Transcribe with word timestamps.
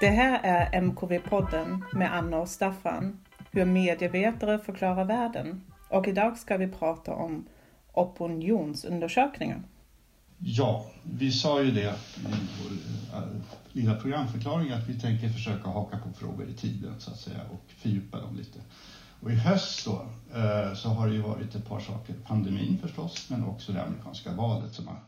Det 0.00 0.10
här 0.10 0.40
är 0.42 0.80
MKV-podden 0.80 1.82
med 1.92 2.14
Anna 2.14 2.38
och 2.38 2.48
Staffan, 2.48 3.18
hur 3.50 3.64
medievetare 3.64 4.58
förklarar 4.58 5.04
världen. 5.04 5.62
Och 5.88 6.08
idag 6.08 6.38
ska 6.38 6.56
vi 6.56 6.68
prata 6.68 7.14
om 7.14 7.46
opinionsundersökningar. 7.92 9.62
Ja, 10.38 10.86
vi 11.02 11.32
sa 11.32 11.62
ju 11.62 11.70
det 11.70 11.94
i 12.16 12.24
vår 12.62 12.72
eh, 13.18 13.24
lilla 13.72 13.94
programförklaring 13.94 14.70
att 14.70 14.88
vi 14.88 15.00
tänker 15.00 15.28
försöka 15.28 15.68
haka 15.68 15.98
på 15.98 16.12
frågor 16.12 16.48
i 16.48 16.54
tiden 16.54 16.94
så 16.98 17.10
att 17.10 17.20
säga 17.20 17.40
och 17.52 17.72
fördjupa 17.72 18.20
dem 18.20 18.36
lite. 18.36 18.58
Och 19.20 19.30
i 19.30 19.34
höst 19.34 19.86
då 19.86 20.06
eh, 20.38 20.74
så 20.74 20.88
har 20.88 21.08
det 21.08 21.14
ju 21.14 21.22
varit 21.22 21.54
ett 21.54 21.68
par 21.68 21.80
saker. 21.80 22.14
Pandemin 22.26 22.78
förstås, 22.82 23.30
men 23.30 23.44
också 23.44 23.72
det 23.72 23.82
amerikanska 23.82 24.32
valet 24.32 24.74
som 24.74 24.88
har 24.88 24.98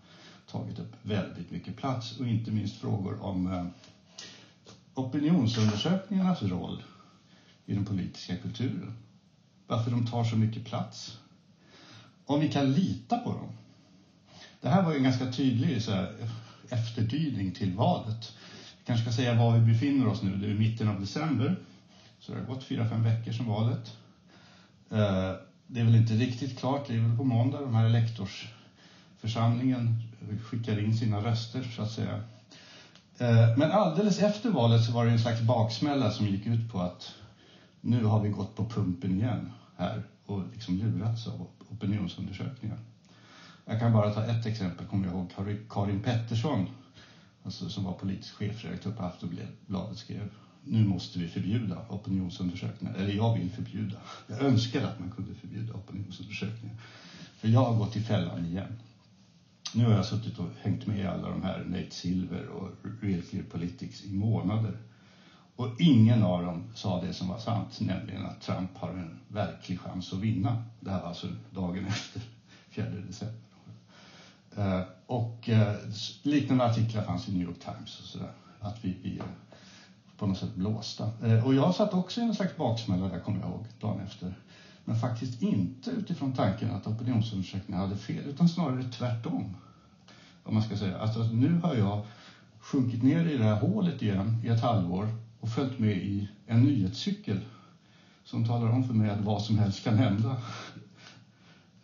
tagit 0.51 0.79
upp 0.79 0.93
väldigt 1.03 1.51
mycket 1.51 1.77
plats 1.77 2.21
och 2.21 2.27
inte 2.27 2.51
minst 2.51 2.81
frågor 2.81 3.23
om 3.23 3.53
eh, 3.53 3.65
opinionsundersökningarnas 4.95 6.43
roll 6.43 6.83
i 7.67 7.75
den 7.75 7.85
politiska 7.85 8.37
kulturen. 8.37 8.97
Varför 9.67 9.91
de 9.91 10.07
tar 10.07 10.25
så 10.25 10.37
mycket 10.37 10.65
plats. 10.65 11.19
Om 12.27 12.41
vi 12.41 12.49
kan 12.49 12.73
lita 12.73 13.19
på 13.19 13.31
dem. 13.31 13.49
Det 14.61 14.69
här 14.69 14.83
var 14.83 14.93
ju 14.93 14.97
en 14.97 15.05
ganska 15.05 15.33
tydlig 15.33 15.83
så 15.83 15.91
här, 15.91 16.29
efterdyning 16.69 17.53
till 17.53 17.75
valet. 17.75 18.33
Vi 18.79 18.85
kanske 18.85 19.05
ska 19.05 19.13
säga 19.13 19.35
var 19.35 19.59
vi 19.59 19.73
befinner 19.73 20.07
oss 20.07 20.23
nu. 20.23 20.37
Det 20.37 20.51
är 20.51 20.55
mitten 20.55 20.89
av 20.89 21.01
december. 21.01 21.57
Så 22.19 22.33
det 22.33 22.39
har 22.39 22.47
gått 22.47 22.65
fyra, 22.65 22.89
fem 22.89 23.03
veckor 23.03 23.33
sedan 23.33 23.47
valet. 23.47 23.97
Eh, 24.91 25.33
det 25.67 25.81
är 25.81 25.85
väl 25.85 25.95
inte 25.95 26.15
riktigt 26.15 26.59
klart. 26.59 26.87
Det 26.87 26.95
är 26.95 27.01
väl 27.01 27.17
på 27.17 27.25
måndag 27.25 27.61
de 27.61 27.75
här 27.75 27.87
elektorsförsamlingen 27.87 30.03
skickar 30.45 30.79
in 30.79 30.97
sina 30.97 31.25
röster 31.25 31.63
så 31.63 31.83
att 31.83 31.91
säga. 31.91 32.23
Eh, 33.23 33.57
men 33.57 33.71
alldeles 33.71 34.19
efter 34.19 34.51
valet 34.51 34.85
så 34.85 34.93
var 34.93 35.07
det 35.07 35.13
en 35.13 35.19
slags 35.19 35.41
baksmälla 35.41 36.11
som 36.11 36.27
gick 36.27 36.47
ut 36.47 36.73
på 36.73 36.81
att 36.81 37.15
nu 37.81 38.05
har 38.05 38.21
vi 38.21 38.29
gått 38.29 38.57
på 38.57 38.65
pumpen 38.65 39.13
igen 39.13 39.51
här 39.77 40.03
och 40.27 40.43
liksom 40.53 40.79
lurats 40.79 41.27
av 41.27 41.47
opinionsundersökningar. 41.69 42.79
Jag 43.65 43.81
kan 43.81 43.93
bara 43.93 44.11
ta 44.11 44.25
ett 44.25 44.47
exempel, 44.47 44.87
kommer 44.87 45.07
jag 45.07 45.15
ihåg 45.15 45.31
Karin 45.71 46.01
Pettersson 46.03 46.67
alltså, 47.43 47.69
som 47.69 47.85
var 47.85 47.93
politisk 47.93 48.35
chefredaktör 48.35 48.91
på 48.91 49.03
Aftonbladet 49.03 49.99
skrev 49.99 50.31
nu 50.65 50.85
måste 50.85 51.19
vi 51.19 51.29
förbjuda 51.29 51.79
opinionsundersökningar. 51.89 52.95
Eller 52.95 53.13
jag 53.13 53.35
vill 53.35 53.51
förbjuda. 53.51 53.97
Jag 54.27 54.41
önskar 54.43 54.85
att 54.85 54.99
man 54.99 55.11
kunde 55.11 55.35
förbjuda 55.35 55.75
opinionsundersökningar. 55.75 56.77
För 57.37 57.49
jag 57.49 57.65
har 57.65 57.75
gått 57.75 57.97
i 57.97 58.01
fällan 58.01 58.47
igen. 58.47 58.77
Nu 59.75 59.85
har 59.85 59.93
jag 59.93 60.07
suttit 60.07 60.39
och 60.39 60.49
hängt 60.63 60.87
med 60.87 60.99
i 60.99 61.07
alla 61.07 61.29
de 61.29 61.43
här 61.43 61.65
Nate 61.69 61.91
Silver 61.91 62.47
och 62.47 62.69
Real 63.01 63.23
Clear 63.23 63.45
Politics 63.45 64.05
i 64.05 64.13
månader. 64.13 64.77
Och 65.57 65.81
ingen 65.81 66.23
av 66.23 66.43
dem 66.43 66.65
sa 66.75 67.01
det 67.01 67.13
som 67.13 67.29
var 67.29 67.39
sant, 67.39 67.81
nämligen 67.81 68.27
att 68.27 68.41
Trump 68.41 68.77
har 68.77 68.89
en 68.89 69.19
verklig 69.29 69.79
chans 69.79 70.13
att 70.13 70.19
vinna. 70.19 70.63
Det 70.81 70.91
här 70.91 71.01
var 71.01 71.09
alltså 71.09 71.27
dagen 71.51 71.87
efter 71.89 72.23
4 72.71 72.87
december. 72.87 73.37
Eh, 74.57 74.83
och 75.07 75.49
eh, 75.49 75.75
liknande 76.23 76.65
artiklar 76.65 77.03
fanns 77.05 77.29
i 77.29 77.33
New 77.33 77.43
York 77.43 77.59
Times 77.59 78.01
och 78.01 78.07
sådär. 78.07 78.33
Att 78.61 78.85
vi, 78.85 78.97
vi 79.03 79.19
är 79.19 79.25
på 80.17 80.27
något 80.27 80.39
sätt 80.39 80.55
blåsta. 80.55 81.11
Eh, 81.23 81.47
och 81.47 81.55
jag 81.55 81.75
satt 81.75 81.95
också 81.95 82.21
i 82.21 82.25
en 82.25 82.35
slags 82.35 82.57
baksmälla 82.57 83.09
där, 83.09 83.21
kommer 83.21 83.41
jag 83.41 83.49
ihåg, 83.49 83.67
dagen 83.81 84.01
efter. 84.01 84.35
Men 84.85 84.97
faktiskt 84.97 85.43
inte 85.43 85.91
utifrån 85.91 86.33
tanken 86.33 86.71
att 86.71 86.87
opinionsundersökningarna 86.87 87.87
hade 87.87 87.97
fel, 87.97 88.25
utan 88.29 88.49
snarare 88.49 88.83
tvärtom. 88.83 89.57
Om 90.45 90.55
man 90.55 90.63
ska 90.63 90.77
säga. 90.77 90.99
Alltså, 90.99 91.19
alltså, 91.19 91.35
nu 91.35 91.59
har 91.63 91.75
jag 91.75 92.07
sjunkit 92.59 93.03
ner 93.03 93.27
i 93.27 93.37
det 93.37 93.45
här 93.45 93.61
hålet 93.61 94.03
igen 94.03 94.41
i 94.45 94.49
ett 94.49 94.61
halvår 94.61 95.09
och 95.41 95.49
följt 95.49 95.79
med 95.79 95.97
i 95.97 96.29
en 96.47 96.63
nyhetscykel 96.63 97.41
som 98.25 98.47
talar 98.47 98.71
om 98.71 98.85
för 98.85 98.95
mig 98.95 99.11
att 99.11 99.21
vad 99.21 99.43
som 99.43 99.59
helst 99.59 99.85
kan 99.85 99.95
hända. 99.95 100.37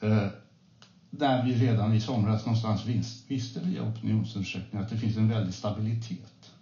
Eh, 0.00 0.28
där 1.10 1.44
vi 1.44 1.54
redan 1.54 1.94
i 1.94 2.00
somras 2.00 2.46
någonstans 2.46 2.84
visste 3.28 3.60
via 3.60 3.82
opinionsundersökningar 3.82 4.84
att 4.84 4.90
det 4.90 4.98
finns 4.98 5.16
en 5.16 5.28
väldig 5.28 5.54
stabilitet 5.54 6.52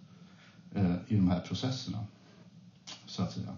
eh, 0.75 0.95
i 1.07 1.15
de 1.15 1.29
här 1.29 1.39
processerna. 1.39 1.97
Så 3.05 3.23
att 3.23 3.31
säga. 3.31 3.55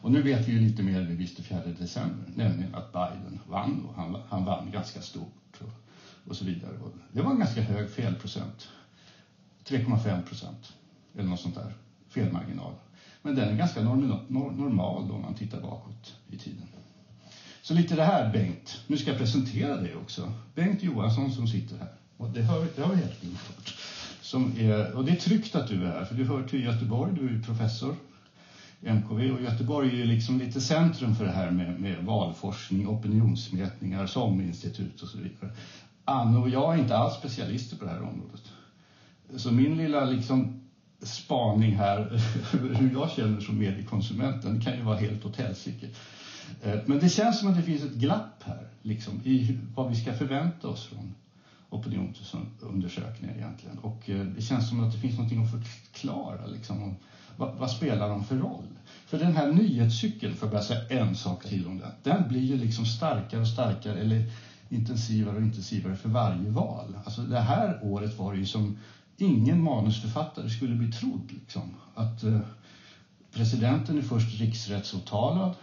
Och 0.00 0.12
nu 0.12 0.22
vet 0.22 0.48
vi 0.48 0.52
ju 0.52 0.58
lite 0.58 0.82
mer 0.82 1.00
än 1.00 1.06
vi 1.06 1.14
visste 1.14 1.42
4 1.42 1.60
december, 1.78 2.32
nämligen 2.34 2.74
att 2.74 2.92
Biden 2.92 3.38
vann 3.48 3.84
och 3.88 3.94
han, 3.94 4.16
han 4.28 4.44
vann 4.44 4.70
ganska 4.70 5.00
stort 5.00 5.60
och, 5.60 5.87
och 6.28 6.36
så 6.36 6.44
vidare. 6.44 6.72
Och 6.84 6.92
det 7.12 7.22
var 7.22 7.30
en 7.30 7.38
ganska 7.38 7.62
hög 7.62 7.90
felprocent, 7.90 8.68
3,5 9.64 10.22
procent 10.22 10.72
eller 11.14 11.28
något 11.28 11.40
sånt 11.40 11.54
där, 11.54 11.72
felmarginal. 12.08 12.72
Men 13.22 13.34
den 13.34 13.48
är 13.48 13.56
ganska 13.56 13.82
normal 13.82 15.08
då 15.08 15.14
om 15.14 15.22
man 15.22 15.34
tittar 15.34 15.60
bakåt 15.60 16.14
i 16.30 16.36
tiden. 16.36 16.66
Så 17.62 17.74
lite 17.74 17.96
det 17.96 18.04
här 18.04 18.32
Bengt, 18.32 18.80
nu 18.86 18.96
ska 18.96 19.10
jag 19.10 19.18
presentera 19.18 19.76
dig 19.76 19.94
också. 19.94 20.32
Bengt 20.54 20.82
Johansson 20.82 21.32
som 21.32 21.48
sitter 21.48 21.76
här. 21.76 21.92
Och 22.16 22.30
det 22.30 22.42
har, 22.42 22.66
det 22.76 22.82
har 22.82 22.94
vi 22.94 23.00
helt 23.00 23.24
infört. 23.24 23.74
Som 24.20 24.58
är, 24.58 24.92
och 24.92 25.04
det 25.04 25.12
är 25.12 25.16
tryggt 25.16 25.54
att 25.54 25.68
du 25.68 25.86
är 25.86 25.92
här, 25.92 26.04
för 26.04 26.14
du 26.14 26.24
hör 26.24 26.48
till 26.48 26.64
Göteborg, 26.64 27.14
du 27.14 27.38
är 27.38 27.42
professor 27.42 27.96
i 28.80 28.88
MKV 28.88 29.30
och 29.30 29.42
Göteborg 29.42 29.88
är 29.88 29.96
ju 29.96 30.04
liksom 30.04 30.38
lite 30.38 30.60
centrum 30.60 31.14
för 31.14 31.24
det 31.24 31.30
här 31.30 31.50
med, 31.50 31.80
med 31.80 32.04
valforskning, 32.04 32.88
opinionsmätningar, 32.88 34.06
SOM-institut 34.06 35.02
och 35.02 35.08
så 35.08 35.18
vidare. 35.18 35.50
Ah, 36.08 36.20
Anne 36.20 36.38
och 36.38 36.48
jag 36.48 36.74
är 36.74 36.78
inte 36.78 36.96
alls 36.96 37.14
specialister 37.14 37.76
på 37.76 37.84
det 37.84 37.90
här 37.90 38.02
området. 38.02 38.42
Så 39.36 39.52
min 39.52 39.76
lilla 39.76 40.04
liksom 40.04 40.60
spaning 41.02 41.76
här, 41.76 42.22
hur 42.74 42.92
jag 42.92 43.10
känner 43.10 43.40
som 43.40 43.58
mediekonsument, 43.58 44.42
den 44.42 44.60
kan 44.60 44.76
ju 44.76 44.82
vara 44.82 44.96
helt 44.96 45.24
åt 45.24 45.36
helsike. 45.36 45.88
Eh, 46.62 46.78
men 46.86 46.98
det 46.98 47.08
känns 47.08 47.38
som 47.38 47.48
att 47.48 47.56
det 47.56 47.62
finns 47.62 47.82
ett 47.82 47.94
glapp 47.94 48.42
här, 48.44 48.68
liksom, 48.82 49.20
i 49.24 49.58
vad 49.74 49.90
vi 49.90 49.96
ska 49.96 50.12
förvänta 50.12 50.68
oss 50.68 50.86
från 50.86 51.14
opinionsundersökningar 51.70 53.34
egentligen. 53.34 53.78
Och 53.78 54.10
eh, 54.10 54.24
det 54.24 54.42
känns 54.42 54.68
som 54.68 54.84
att 54.84 54.92
det 54.92 54.98
finns 54.98 55.18
någonting 55.18 55.44
att 55.44 55.50
förklara, 55.50 56.46
liksom, 56.46 56.94
vad, 57.36 57.54
vad, 57.54 57.70
spelar 57.70 58.08
de 58.08 58.24
för 58.24 58.36
roll? 58.36 58.78
För 59.06 59.18
den 59.18 59.36
här 59.36 59.52
nyhetscykeln, 59.52 60.34
för 60.34 60.46
att 60.46 60.52
bara 60.52 60.62
säga 60.62 60.88
en 60.88 61.16
sak 61.16 61.44
till 61.44 61.66
om 61.66 61.78
den, 61.78 61.90
den 62.02 62.28
blir 62.28 62.44
ju 62.44 62.56
liksom 62.56 62.86
starkare 62.86 63.40
och 63.40 63.48
starkare, 63.48 63.98
eller 63.98 64.30
intensivare 64.68 65.36
och 65.36 65.42
intensivare 65.42 65.96
för 65.96 66.08
varje 66.08 66.50
val. 66.50 66.98
Alltså 67.04 67.22
det 67.22 67.40
här 67.40 67.80
året 67.82 68.18
var 68.18 68.32
det 68.32 68.38
ju 68.38 68.46
som 68.46 68.78
ingen 69.16 69.62
manusförfattare 69.62 70.48
skulle 70.48 70.74
bli 70.74 70.92
trodd. 70.92 71.30
Liksom. 71.30 71.74
Att 71.94 72.22
eh, 72.22 72.40
presidenten 73.32 73.98
är 73.98 74.02
först 74.02 74.40
riksrättsåtalad 74.40 75.54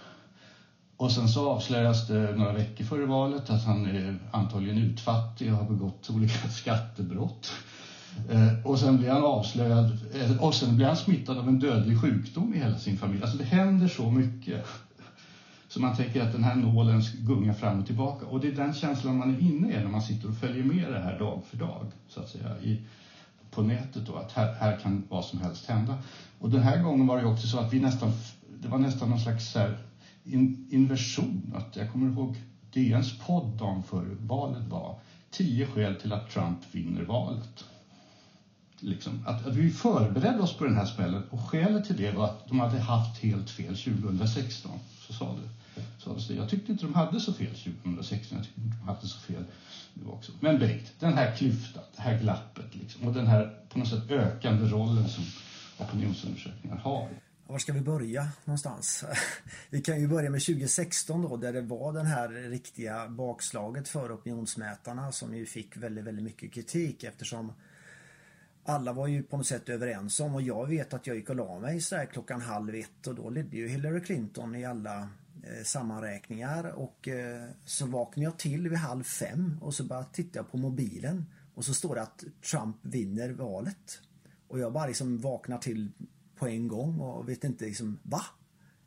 och 0.98 1.12
sen 1.12 1.30
så 1.30 1.50
avslöjas 1.50 2.08
det 2.08 2.36
några 2.36 2.54
veckor 2.54 2.86
före 2.86 3.06
valet 3.06 3.50
att 3.50 3.66
han 3.66 3.86
är 3.86 4.18
antagligen 4.32 4.78
utfattig 4.78 5.54
och 5.54 5.58
har 5.58 5.70
begått 5.70 6.10
olika 6.10 6.48
skattebrott. 6.50 7.52
Eh, 8.30 8.68
och 8.68 8.80
sen 8.80 8.98
blir 8.98 9.10
han 9.10 9.24
avslöjad 9.24 9.98
eh, 10.14 10.44
och 10.44 10.56
sen 10.56 10.76
blir 10.76 10.86
han 10.86 10.98
smittad 10.98 11.38
av 11.38 11.48
en 11.48 11.60
dödlig 11.60 12.02
sjukdom 12.02 12.54
i 12.54 12.58
hela 12.58 12.78
sin 12.78 12.98
familj. 12.98 13.22
Alltså 13.22 13.38
det 13.38 13.44
händer 13.44 13.88
så 13.88 14.12
mycket. 14.12 14.66
Så 15.76 15.82
man 15.82 15.96
tänker 15.96 16.22
att 16.22 16.32
den 16.32 16.44
här 16.44 16.56
nålen 16.56 17.02
gungar 17.02 17.54
fram 17.54 17.80
och 17.80 17.86
tillbaka. 17.86 18.26
Och 18.26 18.40
det 18.40 18.48
är 18.48 18.52
den 18.52 18.74
känslan 18.74 19.18
man 19.18 19.36
är 19.36 19.40
inne 19.40 19.72
i 19.72 19.84
när 19.84 19.90
man 19.90 20.02
sitter 20.02 20.30
och 20.30 20.38
följer 20.38 20.64
med 20.64 20.92
det 20.92 21.00
här 21.00 21.20
dag 21.20 21.42
för 21.50 21.58
dag. 21.58 21.86
Så 22.08 22.20
att 22.20 22.30
säga, 22.30 22.60
i, 22.62 22.82
på 23.52 23.62
nätet 23.62 24.06
då, 24.06 24.16
att 24.16 24.32
här, 24.32 24.54
här 24.54 24.78
kan 24.78 25.04
vad 25.10 25.26
som 25.26 25.40
helst 25.40 25.66
hända. 25.66 25.98
Och 26.40 26.50
den 26.50 26.62
här 26.62 26.84
gången 26.84 27.08
var 27.08 27.18
det 27.18 27.26
också 27.26 27.48
så 27.48 27.60
att 27.60 27.74
vi 27.74 27.80
nästan, 27.80 28.12
det 28.62 28.68
var 28.68 28.78
nästan 28.78 29.10
någon 29.10 29.20
slags 29.20 29.56
här, 29.56 29.78
in, 30.24 30.68
inversion. 30.72 31.54
Att 31.56 31.76
jag 31.76 31.92
kommer 31.92 32.12
ihåg 32.12 32.36
DNs 32.74 33.20
podd 33.20 33.58
dagen 33.58 33.84
före 33.84 34.16
valet 34.20 34.68
var 34.68 35.00
tio 35.30 35.66
skäl 35.66 35.96
till 35.96 36.14
att 36.14 36.30
Trump 36.30 36.60
vinner 36.72 37.04
valet. 37.04 37.66
Liksom, 38.80 39.24
att, 39.26 39.48
att 39.48 39.56
vi 39.56 39.70
förberedde 39.72 40.40
oss 40.40 40.58
på 40.58 40.64
den 40.64 40.76
här 40.76 40.86
smällen 40.86 41.24
och 41.30 41.42
skälet 41.42 41.86
till 41.86 41.98
det 41.98 42.12
var 42.12 42.26
att 42.26 42.48
de 42.48 42.60
hade 42.60 42.80
haft 42.80 43.20
helt 43.24 43.50
fel 43.50 43.78
2016. 43.78 44.72
Så 45.08 45.14
sa 45.14 45.26
det. 45.26 45.65
Så 45.98 46.34
jag 46.34 46.50
tyckte 46.50 46.72
inte 46.72 46.86
de 46.86 46.94
hade 46.94 47.20
så 47.20 47.34
fel 47.34 47.56
2016, 47.84 48.38
jag 48.38 48.46
tyckte 48.46 48.62
inte 48.62 48.78
de 48.78 48.88
hade 48.88 49.08
så 49.08 49.20
fel 49.20 49.44
nu 49.94 50.08
också. 50.08 50.32
Men 50.40 50.60
Bengt, 50.60 50.94
den 51.00 51.14
här 51.14 51.36
klyftan, 51.36 51.84
det 51.96 52.02
här 52.02 52.20
glappet 52.20 52.76
liksom, 52.76 53.08
och 53.08 53.14
den 53.14 53.28
här 53.28 53.60
på 53.70 53.80
något 53.80 53.88
sätt 53.88 54.12
ökande 54.12 54.66
rollen 54.66 55.10
som 55.10 55.24
opinionsundersökningar 55.78 56.78
har. 56.78 57.10
Var 57.48 57.60
ska 57.60 57.74
vi 57.74 57.82
börja 57.82 58.28
någonstans? 58.46 59.04
Vi 59.70 59.82
kan 59.82 60.02
ju 60.02 60.08
börja 60.08 60.30
med 60.30 60.42
2016 60.42 61.22
då 61.22 61.38
där 61.38 61.54
det 61.54 61.62
var 61.62 61.94
den 61.94 62.06
här 62.06 62.30
riktiga 62.30 63.08
bakslaget 63.08 63.88
för 63.88 64.16
opinionsmätarna 64.16 65.12
som 65.12 65.36
ju 65.36 65.46
fick 65.46 65.78
väldigt, 65.78 66.06
väldigt 66.06 66.26
mycket 66.26 66.54
kritik 66.54 67.04
eftersom 67.04 67.54
alla 68.66 68.94
var 68.94 69.08
ju 69.08 69.24
på 69.24 69.38
något 69.38 69.48
sätt 69.48 69.70
överens 69.70 70.20
om 70.20 70.36
och 70.36 70.42
jag 70.42 70.68
vet 70.68 70.94
att 70.94 71.08
jag 71.08 71.16
gick 71.16 71.30
och 71.30 71.36
la 71.36 71.60
mig 71.60 71.82
så 71.82 72.06
klockan 72.12 72.42
halv 72.42 72.76
ett 72.76 73.08
och 73.08 73.16
då 73.16 73.30
ledde 73.30 73.58
ju 73.58 73.68
Hillary 73.68 74.02
Clinton 74.02 74.56
i 74.56 74.66
alla 74.66 75.10
Eh, 75.46 75.64
sammanräkningar 75.64 76.64
och 76.66 77.08
eh, 77.08 77.50
så 77.66 77.86
vaknar 77.86 78.24
jag 78.24 78.40
till 78.40 78.70
vid 78.70 78.78
halv 78.78 79.04
fem 79.04 79.58
och 79.62 79.74
så 79.74 79.84
bara 79.84 80.04
tittar 80.04 80.40
jag 80.40 80.52
på 80.52 80.58
mobilen 80.58 81.26
och 81.56 81.66
så 81.66 81.74
står 81.74 81.96
det 81.96 82.02
att 82.02 82.24
Trump 82.52 82.78
vinner 82.82 83.30
valet. 83.30 84.00
Och 84.48 84.60
jag 84.60 84.74
bara 84.74 84.88
liksom 84.88 85.18
vaknar 85.18 85.58
till 85.58 85.92
på 86.36 86.48
en 86.48 86.68
gång 86.68 87.00
och 87.00 87.30
vet 87.30 87.44
inte 87.44 87.66
liksom, 87.66 88.00
va? 88.04 88.22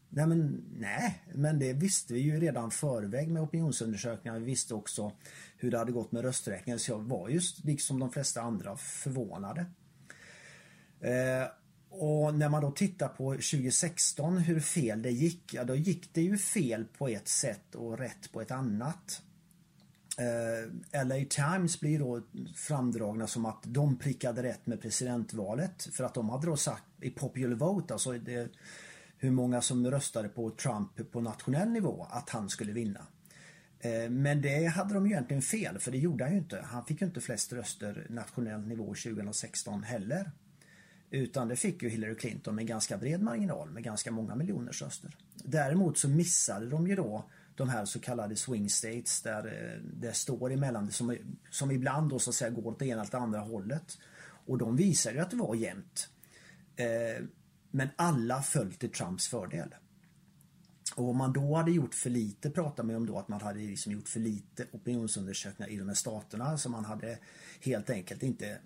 Nej 0.09 0.27
men 0.27 0.65
nej, 0.77 1.25
men 1.35 1.59
det 1.59 1.73
visste 1.73 2.15
vi 2.15 2.21
ju 2.21 2.41
redan 2.41 2.71
förväg 2.71 3.29
med 3.29 3.43
opinionsundersökningar. 3.43 4.39
Vi 4.39 4.45
visste 4.45 4.75
också 4.75 5.13
hur 5.57 5.71
det 5.71 5.79
hade 5.79 5.93
gått 5.93 6.13
med 6.13 6.23
rösträkningen 6.23 6.79
så 6.79 6.93
jag 6.93 7.03
var 7.03 7.29
just 7.29 7.65
liksom 7.65 8.01
de 8.01 8.11
flesta 8.11 8.43
andra 8.43 8.77
förvånade. 8.77 9.67
Eh, 11.01 11.49
och 11.91 12.35
när 12.35 12.49
man 12.49 12.63
då 12.63 12.71
tittar 12.71 13.09
på 13.09 13.33
2016 13.33 14.39
hur 14.39 14.61
fel 14.61 15.03
det 15.03 15.11
gick, 15.11 15.55
ja 15.55 15.65
då 15.65 15.75
gick 15.75 16.15
det 16.15 16.23
ju 16.23 16.39
fel 16.39 16.85
på 16.85 17.09
ett 17.09 17.29
sätt 17.29 17.75
och 17.75 17.99
rätt 17.99 18.33
på 18.33 18.41
ett 18.41 18.51
annat. 18.51 19.23
Eh, 20.19 21.05
LA 21.05 21.25
Times 21.31 21.81
blir 21.81 21.99
då 21.99 22.23
framdragna 22.55 23.27
som 23.27 23.47
att 23.47 23.63
de 23.63 23.99
prickade 23.99 24.43
rätt 24.43 24.67
med 24.67 24.81
presidentvalet 24.81 25.89
för 25.93 26.05
att 26.05 26.15
de 26.15 26.29
hade 26.29 26.47
då 26.47 26.57
sagt 26.57 26.85
i 27.01 27.11
popular 27.11 27.57
vote, 27.57 27.95
alltså 27.95 28.13
det, 28.13 28.49
hur 29.19 29.31
många 29.31 29.63
som 29.63 29.91
röstade 29.91 30.29
på 30.29 30.51
Trump 30.51 31.13
på 31.13 31.21
nationell 31.21 31.69
nivå, 31.69 32.07
att 32.11 32.31
han 32.31 32.49
skulle 32.49 32.73
vinna. 32.73 33.07
Eh, 33.81 34.11
men 34.11 34.43
det 34.43 34.65
hade 34.65 34.95
de 34.95 35.07
ju 35.07 35.13
egentligen 35.13 35.43
fel 35.43 35.79
för 35.79 35.91
det 35.91 35.99
gjorde 35.99 36.25
han 36.25 36.33
ju 36.33 36.39
inte. 36.39 36.61
Han 36.61 36.85
fick 36.85 37.01
ju 37.01 37.07
inte 37.07 37.21
flest 37.21 37.53
röster 37.53 38.07
nationell 38.11 38.67
nivå 38.67 38.87
2016 38.87 39.83
heller. 39.83 40.31
Utan 41.11 41.49
det 41.49 41.57
fick 41.57 41.83
ju 41.83 41.89
Hillary 41.89 42.15
Clinton 42.15 42.55
med 42.55 42.67
ganska 42.67 42.99
bred 42.99 43.23
marginal 43.23 43.71
med 43.71 43.83
ganska 43.83 44.11
många 44.11 44.35
miljoners 44.35 44.83
röster. 44.83 45.17
Däremot 45.35 45.99
så 45.99 46.09
missade 46.09 46.67
de 46.67 46.87
ju 46.87 46.97
då 46.97 47.31
de 47.55 47.69
här 47.69 47.85
så 47.85 48.01
kallade 48.01 48.37
swing 48.37 48.71
states 48.71 49.23
där 49.23 49.47
eh, 49.47 49.83
det 49.83 50.13
står 50.13 50.53
emellan 50.53 50.91
som, 50.91 51.17
som 51.51 51.71
ibland 51.71 52.11
då 52.11 52.19
så 52.19 52.31
att 52.31 52.37
säga 52.37 52.51
går 52.51 52.67
åt 52.67 52.79
det 52.79 52.87
ena 52.87 53.03
eller 53.03 53.17
andra 53.17 53.41
hållet. 53.41 53.99
Och 54.47 54.59
de 54.59 54.77
visade 54.77 55.15
ju 55.15 55.21
att 55.21 55.31
det 55.31 55.37
var 55.37 55.55
jämnt. 55.55 56.09
Eh, 56.77 57.25
men 57.71 57.89
alla 57.97 58.43
föll 58.43 58.73
till 58.73 58.93
Trumps 58.93 59.29
fördel. 59.29 59.75
Och 60.97 61.09
om 61.09 61.17
man 61.17 61.33
då 61.33 61.55
hade 61.55 61.71
gjort 61.71 61.95
för 61.95 62.11
lite, 62.11 62.51
pratar 62.51 62.85
man 62.85 62.97
om 62.97 63.07
då 63.07 63.19
att 63.19 63.29
man 63.29 63.41
hade 63.41 63.59
liksom 63.59 63.93
gjort 63.93 64.09
för 64.09 64.21
lite 64.21 64.67
opinionsundersökningar 64.73 65.73
i 65.73 65.77
de 65.77 65.89
här 65.89 65.95
staterna 65.95 66.59
så 66.59 66.71
man 66.71 66.85
hade 66.85 67.19
helt 67.61 67.91
enkelt 67.91 68.23
inte 68.23 68.59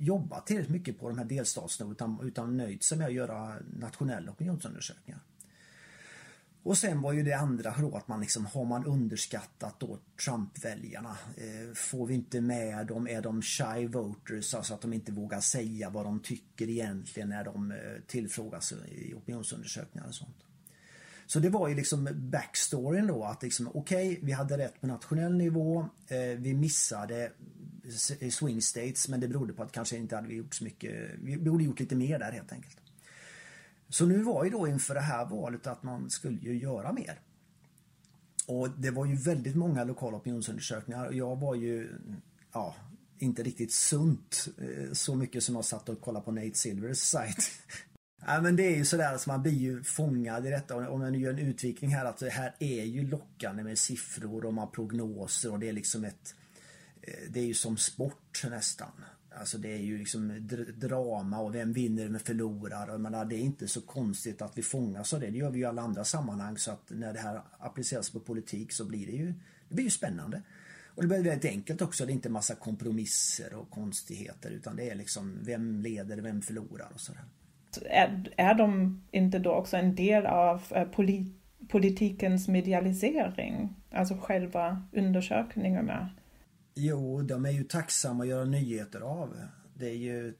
jobbat 0.00 0.46
tillräckligt 0.46 0.72
mycket 0.72 0.98
på 0.98 1.08
de 1.08 1.18
här 1.18 1.24
delstaterna 1.24 1.92
utan, 1.92 2.20
utan 2.22 2.56
nöjt 2.56 2.82
sig 2.82 2.98
med 2.98 3.06
att 3.06 3.12
göra 3.12 3.54
nationella 3.78 4.32
opinionsundersökningar. 4.32 5.20
Och 6.62 6.78
sen 6.78 7.00
var 7.00 7.12
ju 7.12 7.22
det 7.22 7.32
andra 7.32 7.74
då 7.78 7.96
att 7.96 8.08
man 8.08 8.20
liksom, 8.20 8.46
har 8.46 8.64
man 8.64 8.86
underskattat 8.86 9.80
då 9.80 9.98
Trump-väljarna? 10.24 11.16
Eh, 11.36 11.74
får 11.74 12.06
vi 12.06 12.14
inte 12.14 12.40
med 12.40 12.86
dem? 12.86 13.08
Är 13.08 13.22
de 13.22 13.42
shy 13.42 13.86
voters? 13.86 14.54
Alltså 14.54 14.74
att 14.74 14.80
de 14.80 14.92
inte 14.92 15.12
vågar 15.12 15.40
säga 15.40 15.90
vad 15.90 16.04
de 16.04 16.20
tycker 16.20 16.68
egentligen 16.68 17.28
när 17.28 17.44
de 17.44 17.70
eh, 17.70 17.78
tillfrågas 18.06 18.72
i 18.72 19.14
opinionsundersökningar 19.14 20.08
och 20.08 20.14
sånt. 20.14 20.36
Så 21.26 21.40
det 21.40 21.50
var 21.50 21.68
ju 21.68 21.74
liksom 21.74 22.08
backstoryn 22.14 23.06
då 23.06 23.24
att 23.24 23.42
liksom 23.42 23.68
okej, 23.74 24.08
okay, 24.08 24.18
vi 24.22 24.32
hade 24.32 24.58
rätt 24.58 24.80
på 24.80 24.86
nationell 24.86 25.36
nivå. 25.36 25.88
Eh, 26.06 26.38
vi 26.38 26.54
missade 26.54 27.32
swing 28.30 28.62
states 28.62 29.08
men 29.08 29.20
det 29.20 29.28
berodde 29.28 29.52
på 29.52 29.62
att 29.62 29.72
kanske 29.72 29.96
inte 29.96 30.16
hade 30.16 30.28
vi 30.28 30.34
gjort 30.34 30.54
så 30.54 30.64
mycket. 30.64 31.10
Vi 31.22 31.36
borde 31.36 31.64
gjort 31.64 31.80
lite 31.80 31.96
mer 31.96 32.18
där 32.18 32.32
helt 32.32 32.52
enkelt. 32.52 32.76
Så 33.88 34.06
nu 34.06 34.22
var 34.22 34.44
ju 34.44 34.50
då 34.50 34.68
inför 34.68 34.94
det 34.94 35.00
här 35.00 35.24
valet 35.24 35.66
att 35.66 35.82
man 35.82 36.10
skulle 36.10 36.38
ju 36.38 36.58
göra 36.58 36.92
mer. 36.92 37.20
Och 38.46 38.70
det 38.70 38.90
var 38.90 39.06
ju 39.06 39.16
väldigt 39.16 39.56
många 39.56 39.84
lokala 39.84 40.16
opinionsundersökningar 40.16 41.06
och 41.06 41.14
jag 41.14 41.36
var 41.36 41.54
ju 41.54 41.88
ja, 42.52 42.74
inte 43.18 43.42
riktigt 43.42 43.72
sunt 43.72 44.48
eh, 44.58 44.92
så 44.92 45.14
mycket 45.14 45.44
som 45.44 45.54
jag 45.54 45.64
satt 45.64 45.88
och 45.88 46.00
kollade 46.00 46.24
på 46.24 46.32
Nate 46.32 46.54
Silvers 46.54 46.98
sajt. 46.98 47.50
Ja, 48.26 48.40
men 48.40 48.56
det 48.56 48.62
är 48.62 48.76
ju 48.76 48.84
sådär 48.84 49.14
att 49.14 49.26
man 49.26 49.42
blir 49.42 49.52
ju 49.52 49.82
fångad 49.82 50.46
i 50.46 50.50
detta. 50.50 50.90
Om 50.90 51.00
man 51.00 51.14
gör 51.14 51.30
en 51.30 51.38
utvikning 51.38 51.90
här 51.90 52.04
att 52.04 52.18
det 52.18 52.30
här 52.30 52.54
är 52.58 52.84
ju 52.84 53.08
lockande 53.08 53.62
med 53.62 53.78
siffror 53.78 54.44
och 54.44 54.54
man 54.54 54.70
prognoser 54.70 55.52
och 55.52 55.58
det 55.58 55.68
är 55.68 55.72
liksom 55.72 56.04
ett 56.04 56.34
det 57.30 57.40
är 57.40 57.44
ju 57.44 57.54
som 57.54 57.76
sport 57.76 58.44
nästan. 58.50 59.04
Alltså 59.38 59.58
det 59.58 59.72
är 59.72 59.78
ju 59.78 59.98
liksom 59.98 60.48
drama 60.76 61.40
och 61.40 61.54
vem 61.54 61.72
vinner 61.72 62.06
och 62.06 62.14
vem 62.14 62.20
förlorar. 62.20 62.98
Menar, 62.98 63.24
det 63.24 63.36
är 63.36 63.40
inte 63.40 63.68
så 63.68 63.80
konstigt 63.80 64.42
att 64.42 64.58
vi 64.58 64.62
fångas 64.62 65.14
av 65.14 65.20
det. 65.20 65.30
Det 65.30 65.38
gör 65.38 65.50
vi 65.50 65.58
ju 65.58 65.64
i 65.64 65.66
alla 65.66 65.82
andra 65.82 66.04
sammanhang. 66.04 66.58
Så 66.58 66.70
att 66.70 66.90
när 66.90 67.12
det 67.12 67.20
här 67.20 67.40
appliceras 67.58 68.10
på 68.10 68.20
politik 68.20 68.72
så 68.72 68.84
blir 68.84 69.06
det 69.06 69.12
ju, 69.12 69.34
det 69.68 69.74
blir 69.74 69.84
ju 69.84 69.90
spännande. 69.90 70.42
Och 70.94 71.02
det 71.02 71.08
blir 71.08 71.22
väldigt 71.22 71.50
enkelt 71.50 71.82
också. 71.82 72.06
Det 72.06 72.12
är 72.12 72.14
inte 72.14 72.28
massa 72.28 72.54
kompromisser 72.54 73.54
och 73.54 73.70
konstigheter 73.70 74.50
utan 74.50 74.76
det 74.76 74.90
är 74.90 74.94
liksom 74.94 75.38
vem 75.42 75.80
leder, 75.80 76.16
vem 76.16 76.42
förlorar 76.42 76.88
och 76.94 77.00
sådär. 77.00 77.22
Är, 77.84 78.32
är 78.36 78.54
de 78.54 79.00
inte 79.10 79.38
då 79.38 79.52
också 79.52 79.76
en 79.76 79.94
del 79.94 80.26
av 80.26 80.62
eh, 80.70 80.84
polit, 80.84 81.34
politikens 81.68 82.48
medialisering? 82.48 83.76
Alltså 83.90 84.16
själva 84.16 84.82
undersökningarna? 84.92 86.10
Jo, 86.82 87.22
de 87.22 87.46
är 87.46 87.50
ju 87.50 87.64
tacksamma 87.64 88.22
att 88.22 88.28
göra 88.28 88.44
nyheter 88.44 89.00
av. 89.00 89.36
Det 89.74 89.90
är 89.90 89.96
ju, 89.96 90.34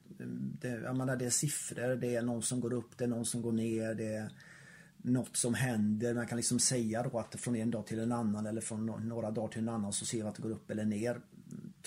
det, 0.61 0.67
jag 0.67 0.95
menar, 0.95 1.15
det 1.15 1.25
är 1.25 1.29
siffror, 1.29 1.95
det 1.95 2.15
är 2.15 2.21
någon 2.21 2.41
som 2.41 2.59
går 2.59 2.73
upp, 2.73 2.97
det 2.97 3.03
är 3.03 3.07
någon 3.07 3.25
som 3.25 3.41
går 3.41 3.51
ner, 3.51 3.93
det 3.93 4.13
är 4.15 4.31
något 4.97 5.37
som 5.37 5.53
händer. 5.53 6.13
Man 6.13 6.27
kan 6.27 6.37
liksom 6.37 6.59
säga 6.59 7.03
då 7.03 7.19
att 7.19 7.35
från 7.35 7.55
en 7.55 7.71
dag 7.71 7.87
till 7.87 7.99
en 7.99 8.11
annan 8.11 8.45
eller 8.45 8.61
från 8.61 8.85
några 8.85 9.31
dagar 9.31 9.47
till 9.47 9.61
en 9.61 9.69
annan 9.69 9.93
så 9.93 10.05
ser 10.05 10.17
vi 10.17 10.23
att 10.23 10.35
det 10.35 10.41
går 10.41 10.51
upp 10.51 10.71
eller 10.71 10.85
ner. 10.85 11.21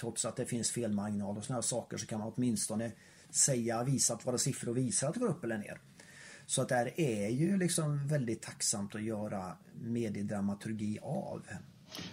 Trots 0.01 0.25
att 0.25 0.37
det 0.37 0.47
finns 0.47 0.71
felmarginal 0.71 1.37
och 1.37 1.45
sådana 1.45 1.63
saker 1.63 1.97
så 1.97 2.07
kan 2.07 2.19
man 2.19 2.33
åtminstone 2.37 2.93
säga, 3.31 3.85
visa 3.85 4.15
att 4.15 4.27
våra 4.27 4.39
siffror 4.39 4.75
visar 4.75 5.09
att 5.09 5.15
det 5.15 5.21
går 5.21 5.31
upp 5.31 5.45
eller 5.45 5.59
ner. 5.59 5.81
Så 6.47 6.63
att 6.63 6.69
det 6.69 6.75
här 6.75 7.01
är 7.01 7.29
ju 7.29 7.57
liksom 7.57 8.09
väldigt 8.09 8.43
tacksamt 8.43 8.95
att 8.95 9.03
göra 9.03 9.57
mediedramaturgi 9.83 10.99
av. 11.03 11.43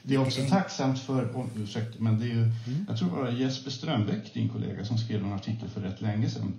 Det 0.04 0.16
är 0.16 0.20
också 0.20 0.42
tacksamt 0.50 1.00
för, 1.00 1.26
oh, 1.26 1.46
ursäkta, 1.64 2.04
men 2.04 2.20
det 2.20 2.26
är 2.26 2.30
ju, 2.30 2.44
mm. 2.44 2.86
jag 2.88 2.98
tror 2.98 3.10
det 3.10 3.22
var 3.22 3.30
Jesper 3.30 3.72
Strömbäck, 3.72 4.34
din 4.34 4.50
kollega, 4.50 4.86
som 4.86 4.98
skrev 4.98 5.24
en 5.24 5.34
artikel 5.34 5.70
för 5.70 5.82
rätt 5.82 6.02
länge 6.02 6.30
sedan 6.30 6.54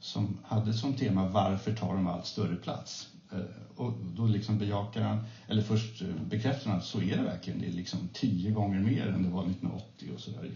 som 0.00 0.38
hade 0.44 0.72
som 0.72 0.94
tema 0.94 1.28
Varför 1.28 1.74
tar 1.74 1.94
de 1.94 2.06
allt 2.06 2.26
större 2.26 2.56
plats? 2.56 3.08
Eh, 3.32 3.38
och 3.76 3.92
då 4.16 4.26
liksom 4.26 4.58
bejakar 4.58 5.02
han, 5.02 5.24
eller 5.48 5.62
först 5.62 6.02
eh, 6.02 6.08
bekräftar 6.30 6.70
han 6.70 6.78
att 6.78 6.84
så 6.84 7.02
är 7.02 7.16
det 7.16 7.22
verkligen. 7.22 7.60
Det 7.60 7.66
är 7.66 7.72
liksom 7.72 8.08
tio 8.12 8.50
gånger 8.50 8.80
mer 8.80 9.06
än 9.06 9.22
det 9.22 9.28
var 9.28 9.42
1980 9.42 10.08
och 10.14 10.20
sådär. 10.20 10.50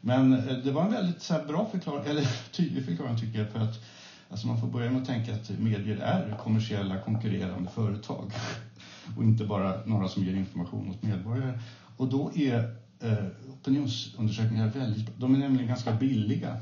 Men 0.00 0.32
eh, 0.32 0.56
det 0.64 0.72
var 0.72 0.84
en 0.84 0.92
väldigt 0.92 1.22
så 1.22 1.38
bra 1.48 1.68
förklaring, 1.72 2.10
eller 2.10 2.28
tydlig 2.52 2.84
förklaring 2.84 3.20
tycker 3.20 3.38
jag, 3.38 3.48
för 3.50 3.58
att 3.58 3.84
alltså 4.30 4.46
man 4.46 4.60
får 4.60 4.66
börja 4.66 4.90
med 4.90 5.02
att 5.02 5.08
tänka 5.08 5.34
att 5.34 5.50
medier 5.58 5.96
är 5.96 6.36
kommersiella 6.36 6.98
konkurrerande 7.00 7.70
företag 7.70 8.32
och 9.16 9.24
inte 9.24 9.44
bara 9.44 9.84
några 9.86 10.08
som 10.08 10.24
ger 10.24 10.34
information 10.34 10.90
åt 10.90 11.02
medborgare. 11.02 11.58
Och 11.96 12.08
då 12.08 12.32
är 12.34 12.76
eh, 13.00 13.26
opinionsundersökningar 13.52 14.66
väldigt, 14.66 15.18
de 15.18 15.34
är 15.34 15.38
nämligen 15.38 15.68
ganska 15.68 15.92
billiga 15.92 16.56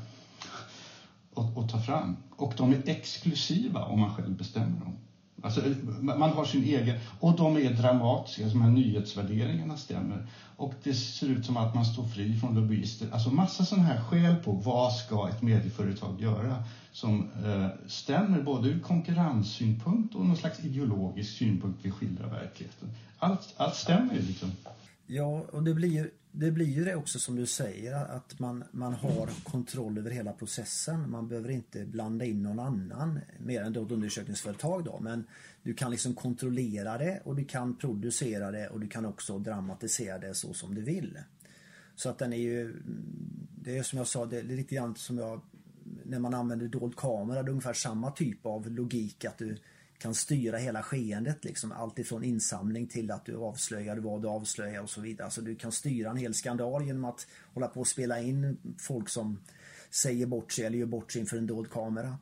att, 1.35 1.57
att 1.57 1.69
ta 1.69 1.79
fram 1.79 2.17
och 2.35 2.53
de 2.57 2.71
är 2.71 2.89
exklusiva 2.89 3.83
om 3.83 3.99
man 3.99 4.09
själv 4.09 4.37
bestämmer 4.37 4.79
dem. 4.79 4.97
Alltså, 5.43 5.61
man 6.01 6.29
har 6.29 6.45
sin 6.45 6.63
egen, 6.63 6.99
och 7.19 7.37
de 7.37 7.57
är 7.57 7.73
dramatiska, 7.73 8.45
de 8.45 8.61
här 8.61 8.69
nyhetsvärderingarna 8.69 9.77
stämmer. 9.77 10.27
Och 10.55 10.73
det 10.83 10.93
ser 10.93 11.27
ut 11.27 11.45
som 11.45 11.57
att 11.57 11.75
man 11.75 11.85
står 11.85 12.03
fri 12.03 12.39
från 12.39 12.55
lobbyister. 12.55 13.07
Alltså 13.11 13.29
massa 13.29 13.65
sådana 13.65 13.87
här 13.87 14.01
skäl 14.01 14.35
på 14.35 14.51
vad 14.51 14.93
ska 14.93 15.29
ett 15.29 15.41
medieföretag 15.41 16.21
göra 16.21 16.63
som 16.91 17.29
eh, 17.45 17.87
stämmer 17.87 18.41
både 18.41 18.69
ur 18.69 18.79
konkurrenssynpunkt 18.79 20.15
och 20.15 20.25
någon 20.25 20.37
slags 20.37 20.59
ideologisk 20.59 21.37
synpunkt 21.37 21.79
vi 21.81 21.91
skildrar 21.91 22.29
verkligheten. 22.29 22.89
Allt, 23.19 23.53
allt 23.57 23.75
stämmer 23.75 24.13
ju 24.13 24.21
liksom. 24.21 24.51
Ja, 25.07 25.43
och 25.51 25.63
det 25.63 25.73
blir 25.73 25.89
ju 25.89 26.09
det 26.31 26.51
blir 26.51 26.65
ju 26.65 26.85
det 26.85 26.95
också 26.95 27.19
som 27.19 27.35
du 27.35 27.45
säger 27.45 27.93
att 27.93 28.39
man, 28.39 28.63
man 28.71 28.93
har 28.93 29.43
kontroll 29.43 29.97
över 29.97 30.11
hela 30.11 30.33
processen. 30.33 31.11
Man 31.11 31.27
behöver 31.27 31.49
inte 31.49 31.85
blanda 31.85 32.25
in 32.25 32.43
någon 32.43 32.59
annan 32.59 33.19
mer 33.39 33.61
än 33.61 33.73
då 33.73 33.85
ett 33.85 33.91
undersökningsföretag 33.91 34.83
då. 34.83 34.99
Men 34.99 35.23
du 35.63 35.73
kan 35.73 35.91
liksom 35.91 36.15
kontrollera 36.15 36.97
det 36.97 37.21
och 37.25 37.35
du 37.35 37.45
kan 37.45 37.75
producera 37.75 38.51
det 38.51 38.67
och 38.67 38.79
du 38.79 38.87
kan 38.87 39.05
också 39.05 39.39
dramatisera 39.39 40.19
det 40.19 40.33
så 40.33 40.53
som 40.53 40.75
du 40.75 40.81
vill. 40.81 41.19
Så 41.95 42.09
att 42.09 42.17
den 42.17 42.33
är 42.33 42.37
ju, 42.37 42.81
det 43.61 43.77
är 43.77 43.83
som 43.83 43.97
jag 43.97 44.07
sa, 44.07 44.25
det 44.25 44.39
är 44.39 44.43
lite 44.43 44.75
grann 44.75 44.95
som 44.95 45.17
jag, 45.17 45.41
när 46.03 46.19
man 46.19 46.33
använder 46.33 46.67
dold 46.67 46.95
kamera, 46.95 47.43
det 47.43 47.49
är 47.49 47.51
ungefär 47.51 47.73
samma 47.73 48.11
typ 48.11 48.45
av 48.45 48.71
logik 48.71 49.25
att 49.25 49.37
du 49.37 49.57
kan 49.99 50.15
styra 50.15 50.57
hela 50.57 50.83
skeendet 50.83 51.45
liksom. 51.45 51.71
Allt 51.71 51.99
ifrån 51.99 52.23
insamling 52.23 52.87
till 52.87 53.11
att 53.11 53.25
du 53.25 53.35
avslöjar 53.35 53.97
vad 53.97 54.21
du 54.21 54.27
avslöjar 54.27 54.81
och 54.81 54.89
så 54.89 55.01
vidare. 55.01 55.25
Alltså 55.25 55.41
du 55.41 55.55
kan 55.55 55.71
styra 55.71 56.09
en 56.09 56.17
hel 56.17 56.33
skandal 56.33 56.85
genom 56.85 57.05
att 57.05 57.27
hålla 57.53 57.67
på 57.67 57.79
och 57.79 57.87
spela 57.87 58.21
in 58.21 58.57
folk 58.77 59.09
som 59.09 59.39
säger 59.89 60.25
bort 60.25 60.51
sig 60.51 60.65
eller 60.65 60.77
gör 60.77 60.85
bort 60.85 61.11
sig 61.11 61.21
inför 61.21 61.37
en 61.37 61.47
dold 61.47 61.69
kamera. 61.69 62.17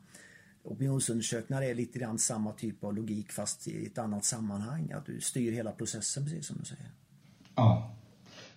opinionsundersökningar 0.62 1.62
är 1.62 1.74
lite 1.74 1.98
grann 1.98 2.18
samma 2.18 2.52
typ 2.52 2.84
av 2.84 2.94
logik 2.94 3.32
fast 3.32 3.68
i 3.68 3.86
ett 3.86 3.98
annat 3.98 4.24
sammanhang. 4.24 4.92
Att 4.92 5.06
du 5.06 5.20
styr 5.20 5.52
hela 5.52 5.72
processen 5.72 6.24
precis 6.24 6.46
som 6.46 6.56
du 6.58 6.64
säger. 6.64 6.90
Ja. 7.54 7.94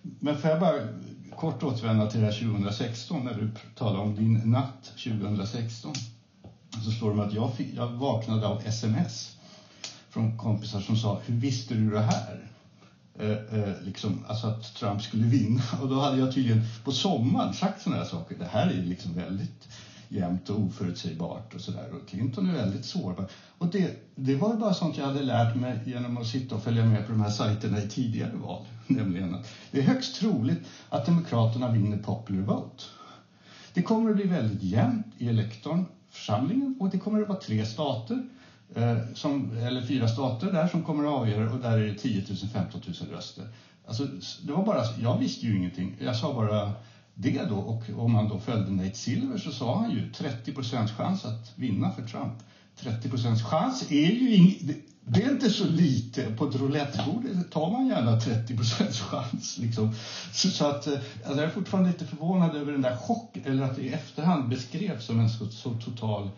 Men 0.02 0.38
får 0.38 0.50
jag 0.50 0.60
bara 0.60 0.88
kort 1.36 1.62
återvända 1.62 2.10
till 2.10 2.20
det 2.20 2.26
här 2.26 2.40
2016 2.40 3.24
när 3.24 3.34
du 3.34 3.50
talar 3.74 4.00
om 4.00 4.14
din 4.14 4.34
natt 4.44 4.84
2016. 4.84 5.92
Och 6.76 6.82
Så 6.82 6.90
står 6.90 7.14
det 7.14 7.24
att 7.24 7.32
jag, 7.32 7.54
fick, 7.56 7.74
jag 7.74 7.88
vaknade 7.88 8.46
av 8.46 8.62
sms 8.66 9.36
från 10.10 10.38
kompisar 10.38 10.80
som 10.80 10.96
sa 10.96 11.20
Hur 11.26 11.34
visste 11.34 11.74
du 11.74 11.90
det 11.90 12.00
här? 12.00 12.48
Eh, 13.18 13.30
eh, 13.30 13.82
liksom, 13.82 14.24
alltså 14.28 14.46
att 14.46 14.74
Trump 14.74 15.02
skulle 15.02 15.26
vinna. 15.26 15.62
Och 15.82 15.88
då 15.88 16.00
hade 16.00 16.18
jag 16.18 16.34
tydligen 16.34 16.62
på 16.84 16.92
sommaren 16.92 17.54
sagt 17.54 17.82
sådana 17.82 18.02
här 18.02 18.08
saker. 18.08 18.38
Det 18.38 18.44
här 18.44 18.66
är 18.66 18.82
liksom 18.82 19.14
väldigt 19.14 19.68
jämnt 20.08 20.50
och 20.50 20.60
oförutsägbart 20.60 21.54
och 21.54 21.60
sådär. 21.60 21.90
Och 21.92 22.08
Clinton 22.08 22.50
är 22.50 22.52
väldigt 22.52 22.84
sårbar. 22.84 23.26
Och 23.58 23.66
det, 23.66 23.96
det 24.14 24.34
var 24.36 24.52
ju 24.52 24.60
bara 24.60 24.74
sånt 24.74 24.96
jag 24.96 25.06
hade 25.06 25.22
lärt 25.22 25.56
mig 25.56 25.80
genom 25.86 26.16
att 26.16 26.26
sitta 26.26 26.54
och 26.54 26.62
följa 26.62 26.84
med 26.84 27.06
på 27.06 27.12
de 27.12 27.20
här 27.20 27.30
sajterna 27.30 27.82
i 27.82 27.88
tidigare 27.88 28.36
val. 28.36 28.66
Nämligen 28.86 29.34
att 29.34 29.46
det 29.70 29.78
är 29.78 29.82
högst 29.82 30.16
troligt 30.16 30.60
att 30.88 31.06
Demokraterna 31.06 31.72
vinner 31.72 31.98
popular 31.98 32.42
vote. 32.42 32.84
Det 33.74 33.82
kommer 33.82 34.10
att 34.10 34.16
bli 34.16 34.26
väldigt 34.26 34.62
jämnt 34.62 35.06
i 35.18 35.28
elektorn, 35.28 35.84
församlingen, 36.12 36.76
och 36.80 36.90
det 36.90 36.98
kommer 36.98 37.22
att 37.22 37.28
vara 37.28 37.40
tre 37.40 37.64
stater 37.64 38.22
eh, 38.74 38.96
som, 39.14 39.58
eller 39.58 39.82
fyra 39.82 40.08
stater 40.08 40.52
där 40.52 40.66
som 40.66 40.82
kommer 40.82 41.04
att 41.04 41.10
avgöra 41.10 41.50
och 41.52 41.60
där 41.60 41.78
är 41.78 41.86
det 41.86 41.98
10 41.98 42.24
000, 42.28 42.36
15 42.52 42.80
000 42.86 43.10
röster. 43.10 43.48
Alltså, 43.86 44.08
det 44.42 44.52
var 44.52 44.62
bara, 44.62 44.84
jag 45.00 45.18
visste 45.18 45.46
ju 45.46 45.56
ingenting. 45.56 45.96
Jag 45.98 46.16
sa 46.16 46.34
bara 46.34 46.72
det 47.14 47.44
då 47.44 47.56
och 47.56 47.90
om 48.04 48.12
man 48.12 48.28
då 48.28 48.38
följde 48.38 48.70
Nate 48.70 48.94
Silver 48.94 49.38
så 49.38 49.52
sa 49.52 49.78
han 49.78 49.90
ju 49.90 50.12
30 50.12 50.52
procents 50.52 50.92
chans 50.92 51.24
att 51.24 51.52
vinna 51.54 51.90
för 51.90 52.02
Trump. 52.02 52.34
30 52.76 53.08
procents 53.08 53.42
chans 53.42 53.90
är 53.90 54.10
ju 54.10 54.34
inget, 54.34 54.76
det 55.04 55.22
är 55.22 55.30
inte 55.30 55.50
så 55.50 55.66
lite. 55.66 56.32
På 56.36 56.48
ett 56.48 56.54
roulettbord 56.54 57.24
tar 57.50 57.70
man 57.70 57.86
gärna 57.86 58.20
30 58.20 58.56
procents 58.56 59.00
chans. 59.00 59.58
Liksom. 59.58 59.94
Så, 60.32 60.48
så, 60.48 60.66
att, 60.66 60.86
eh, 60.86 60.92
alltså, 60.92 61.40
jag 61.40 61.50
är 61.50 61.54
fortfarande 61.54 61.90
lite 61.90 62.06
förvånad 62.06 62.56
över 62.56 62.72
den 62.72 62.82
där 62.82 62.96
chocken, 62.96 63.42
eller 63.44 63.62
att 63.62 63.76
det 63.76 63.82
i 63.82 63.92
efterhand 63.92 64.48
beskrevs 64.48 65.04
som 65.04 65.20
en 65.20 65.30
så, 65.30 65.46
så 65.46 65.74
total... 65.74 66.30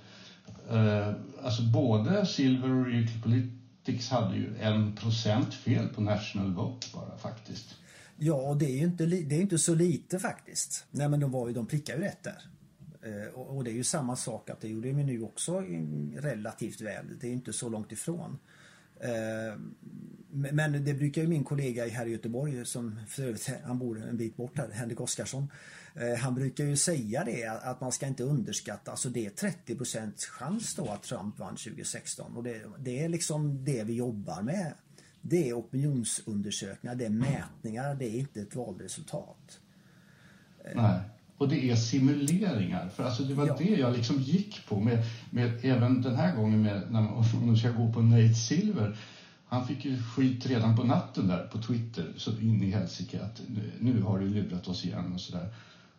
Eh, 0.70 1.12
alltså 1.42 1.62
både 1.62 2.26
Silver 2.26 2.70
och 2.70 2.86
Real 2.86 3.08
Politics 3.22 4.10
hade 4.10 4.36
ju 4.36 4.58
en 4.60 4.96
procent 4.96 5.54
fel 5.54 5.88
på 5.88 6.00
National 6.00 6.52
Vote 6.52 6.86
bara 6.94 7.18
faktiskt. 7.18 7.74
Ja, 8.16 8.56
det 8.60 8.66
är 8.66 8.76
ju 8.76 8.84
inte, 8.84 9.06
det 9.06 9.36
är 9.36 9.40
inte 9.40 9.58
så 9.58 9.74
lite 9.74 10.18
faktiskt. 10.18 10.86
Nej, 10.90 11.08
men 11.08 11.20
de, 11.20 11.30
var 11.30 11.48
ju, 11.48 11.54
de 11.54 11.66
prickade 11.66 11.98
ju 11.98 12.04
rätt 12.04 12.22
där. 12.22 12.42
Eh, 13.02 13.34
och, 13.34 13.56
och, 13.56 13.64
det 13.64 13.70
är 13.70 13.74
ju 13.74 13.84
samma 13.84 14.16
sak 14.16 14.50
att 14.50 14.60
det 14.60 14.68
gjorde 14.68 14.92
vi 14.92 15.04
nu 15.04 15.22
också 15.22 15.60
relativt 16.16 16.80
väl. 16.80 17.06
Det 17.20 17.26
är 17.26 17.32
inte 17.32 17.52
så 17.52 17.68
långt 17.68 17.92
ifrån. 17.92 18.38
Eh, 19.00 19.58
men 20.30 20.84
det 20.84 20.94
brukar 20.94 21.22
ju 21.22 21.28
min 21.28 21.44
kollega 21.44 21.88
här 21.88 22.06
i 22.06 22.10
Göteborg, 22.10 22.66
som 22.66 23.00
för 23.08 23.22
övrigt 23.22 23.50
han 23.64 23.78
bor 23.78 24.02
en 24.02 24.16
bit 24.16 24.36
bort 24.36 24.58
här, 24.58 24.70
Henrik 24.70 25.00
Oskarsson. 25.00 25.50
Eh, 25.94 26.18
han 26.18 26.34
brukar 26.34 26.64
ju 26.64 26.76
säga 26.76 27.24
det 27.24 27.46
att 27.46 27.80
man 27.80 27.92
ska 27.92 28.06
inte 28.06 28.22
underskatta, 28.22 28.90
alltså 28.90 29.08
det 29.08 29.26
är 29.26 29.30
30 29.30 30.12
chans 30.16 30.74
då 30.74 30.88
att 30.88 31.02
Trump 31.02 31.38
vann 31.38 31.56
2016 31.56 32.36
och 32.36 32.42
det, 32.42 32.62
det 32.78 33.04
är 33.04 33.08
liksom 33.08 33.64
det 33.64 33.84
vi 33.84 33.94
jobbar 33.94 34.42
med. 34.42 34.72
Det 35.20 35.48
är 35.48 35.58
opinionsundersökningar, 35.58 36.94
det 36.94 37.04
är 37.04 37.10
mätningar, 37.10 37.94
det 37.94 38.04
är 38.04 38.18
inte 38.18 38.40
ett 38.40 38.54
valresultat. 38.54 39.60
Eh, 40.64 40.82
Nej. 40.82 41.00
Och 41.38 41.48
det 41.48 41.70
är 41.70 41.76
simuleringar. 41.76 42.88
För 42.88 43.04
alltså 43.04 43.22
det 43.22 43.34
var 43.34 43.46
ja. 43.46 43.56
det 43.58 43.76
jag 43.76 43.96
liksom 43.96 44.20
gick 44.20 44.66
på 44.68 44.80
med, 44.80 45.04
med 45.30 45.64
även 45.64 46.02
den 46.02 46.16
här 46.16 46.36
gången 46.36 46.62
med, 46.62 46.82
när 46.90 47.00
man, 47.00 47.12
om 47.34 47.46
man 47.46 47.56
ska 47.56 47.70
gå 47.70 47.92
på 47.92 48.02
Nate 48.02 48.34
Silver. 48.34 48.96
Han 49.46 49.66
fick 49.66 49.84
ju 49.84 50.02
skit 50.02 50.46
redan 50.46 50.76
på 50.76 50.84
natten 50.84 51.28
där 51.28 51.46
på 51.46 51.58
Twitter, 51.58 52.12
så 52.16 52.30
in 52.30 52.62
i 52.62 52.70
helsike 52.70 53.24
att 53.24 53.42
nu, 53.48 53.70
nu 53.80 54.02
har 54.02 54.18
du 54.18 54.28
lurat 54.28 54.68
oss 54.68 54.84
igen 54.84 55.12
och 55.14 55.20
sådär. 55.20 55.48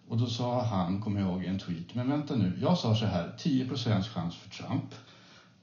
Och 0.08 0.18
då 0.18 0.28
sa 0.28 0.64
han, 0.64 1.02
kommer 1.02 1.22
jag 1.22 1.30
ihåg 1.30 1.44
i 1.44 1.48
en 1.48 1.60
tweet, 1.60 1.96
men 1.96 2.10
vänta 2.10 2.36
nu, 2.36 2.52
jag 2.62 2.78
sa 2.78 2.96
så 2.96 3.06
här, 3.06 3.34
10 3.38 3.70
chans 3.76 4.36
för 4.36 4.50
Trump. 4.50 4.94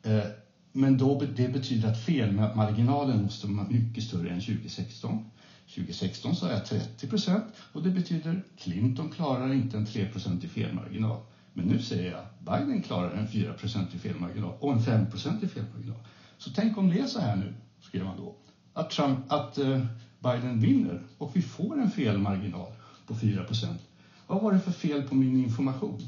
Eh, 0.03 0.31
men 0.73 0.99
då, 0.99 1.23
det 1.37 1.49
betyder 1.49 1.89
att 1.89 2.05
felmarginalen 2.05 3.23
måste 3.23 3.47
vara 3.47 3.69
mycket 3.69 4.05
större 4.05 4.31
än 4.31 4.41
2016. 4.41 5.31
2016 5.75 6.37
sa 6.37 6.51
jag 6.51 6.67
30 6.67 7.07
procent 7.07 7.45
och 7.73 7.83
det 7.83 7.91
betyder 7.91 8.43
Clinton 8.59 9.11
klarar 9.11 9.53
inte 9.53 9.77
en 9.77 9.87
3% 9.87 10.45
i 10.45 10.49
felmarginal. 10.49 11.21
Men 11.53 11.65
nu 11.65 11.83
säger 11.83 12.13
jag 12.13 12.25
Biden 12.39 12.83
klarar 12.83 13.11
en 13.11 13.29
4% 13.29 13.95
i 13.95 13.99
felmarginal 13.99 14.55
och 14.61 14.73
en 14.73 14.81
5% 14.81 15.45
i 15.45 15.49
felmarginal. 15.49 15.99
Så 16.39 16.51
tänk 16.51 16.79
om 16.79 16.91
det 16.91 16.99
är 16.99 17.07
så 17.07 17.21
här 17.21 17.37
nu, 17.37 17.55
skrev 17.81 18.05
man 18.05 18.17
då, 18.17 18.37
att, 18.73 18.91
Trump, 18.91 19.19
att 19.33 19.59
eh, 19.59 19.85
Biden 20.19 20.61
vinner 20.61 21.03
och 21.19 21.31
vi 21.35 21.43
får 21.43 21.81
en 21.81 21.91
felmarginal 21.91 22.73
på 23.07 23.15
4% 23.15 23.67
Vad 24.27 24.43
var 24.43 24.53
det 24.53 24.61
för 24.61 24.73
fel 24.73 25.03
på 25.03 25.15
min 25.15 25.45
information? 25.45 26.03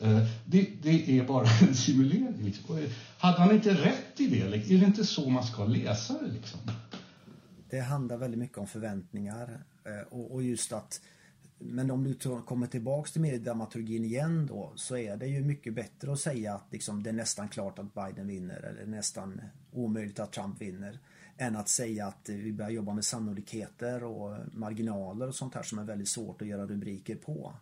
Eh, 0.00 0.26
det, 0.44 0.68
det, 0.82 1.18
är 1.18 1.24
bara 1.24 1.46
en 1.68 1.74
simulering. 1.74 2.44
Liksom. 2.44 2.78
Eh, 2.78 2.90
hade 3.18 3.38
han 3.38 3.54
inte 3.54 3.74
rätt 3.74 4.20
i 4.20 4.26
det? 4.26 4.48
Liksom? 4.48 4.76
Är 4.76 4.80
det 4.80 4.86
inte 4.86 5.04
så 5.04 5.30
man 5.30 5.44
ska 5.44 5.64
läsa 5.64 6.14
det? 6.22 6.32
Liksom? 6.32 6.60
Det 7.70 7.80
handlar 7.80 8.16
väldigt 8.16 8.40
mycket 8.40 8.58
om 8.58 8.66
förväntningar 8.66 9.64
eh, 9.84 10.06
och, 10.08 10.32
och, 10.34 10.42
just 10.42 10.72
att 10.72 11.00
men 11.58 11.90
om 11.90 12.04
du 12.04 12.14
kommer 12.46 12.66
tillbaks 12.66 13.12
till 13.12 13.20
mediedramaturgin 13.20 14.04
igen 14.04 14.46
då 14.46 14.72
så 14.74 14.96
är 14.96 15.16
det 15.16 15.26
ju 15.26 15.44
mycket 15.44 15.74
bättre 15.74 16.12
att 16.12 16.20
säga 16.20 16.54
att 16.54 16.66
liksom, 16.70 17.02
det 17.02 17.10
är 17.10 17.14
nästan 17.14 17.48
klart 17.48 17.78
att 17.78 17.94
Biden 17.94 18.26
vinner 18.26 18.60
eller 18.60 18.86
nästan 18.86 19.40
omöjligt 19.72 20.18
att 20.18 20.32
Trump 20.32 20.60
vinner 20.60 20.98
än 21.36 21.56
att 21.56 21.68
säga 21.68 22.06
att 22.06 22.28
vi 22.28 22.52
börjar 22.52 22.70
jobba 22.70 22.94
med 22.94 23.04
sannolikheter 23.04 24.04
och 24.04 24.36
marginaler 24.52 25.28
och 25.28 25.34
sånt 25.34 25.54
här 25.54 25.62
som 25.62 25.78
är 25.78 25.84
väldigt 25.84 26.08
svårt 26.08 26.42
att 26.42 26.48
göra 26.48 26.66
rubriker 26.66 27.16
på. 27.16 27.54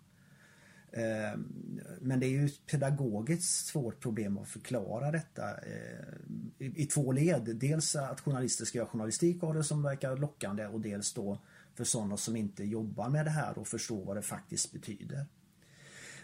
Ehm, 0.93 1.81
men 2.01 2.21
det 2.21 2.27
är 2.27 2.31
ju 2.31 2.47
ett 2.47 2.67
pedagogiskt 2.67 3.67
svårt 3.67 4.01
problem 4.01 4.39
att 4.39 4.49
förklara 4.49 5.11
detta 5.11 5.51
eh, 5.51 6.17
i 6.59 6.87
två 6.87 7.13
led. 7.13 7.57
Dels 7.57 7.97
att 7.97 8.21
journalister 8.21 8.65
ska 8.65 8.79
göra 8.79 8.89
journalistik 8.89 9.43
av 9.43 9.55
det 9.55 9.65
som 9.65 9.83
verkar 9.83 10.17
lockande 10.17 10.67
och 10.67 10.81
dels 10.81 11.15
då 11.15 11.39
för 11.75 11.85
sådana 11.85 12.17
som 12.17 12.37
inte 12.37 12.65
jobbar 12.65 13.09
med 13.09 13.27
det 13.27 13.31
här 13.31 13.59
och 13.59 13.69
förstår 13.69 14.05
vad 14.05 14.17
det 14.17 14.23
faktiskt 14.23 14.73
betyder. 14.73 15.27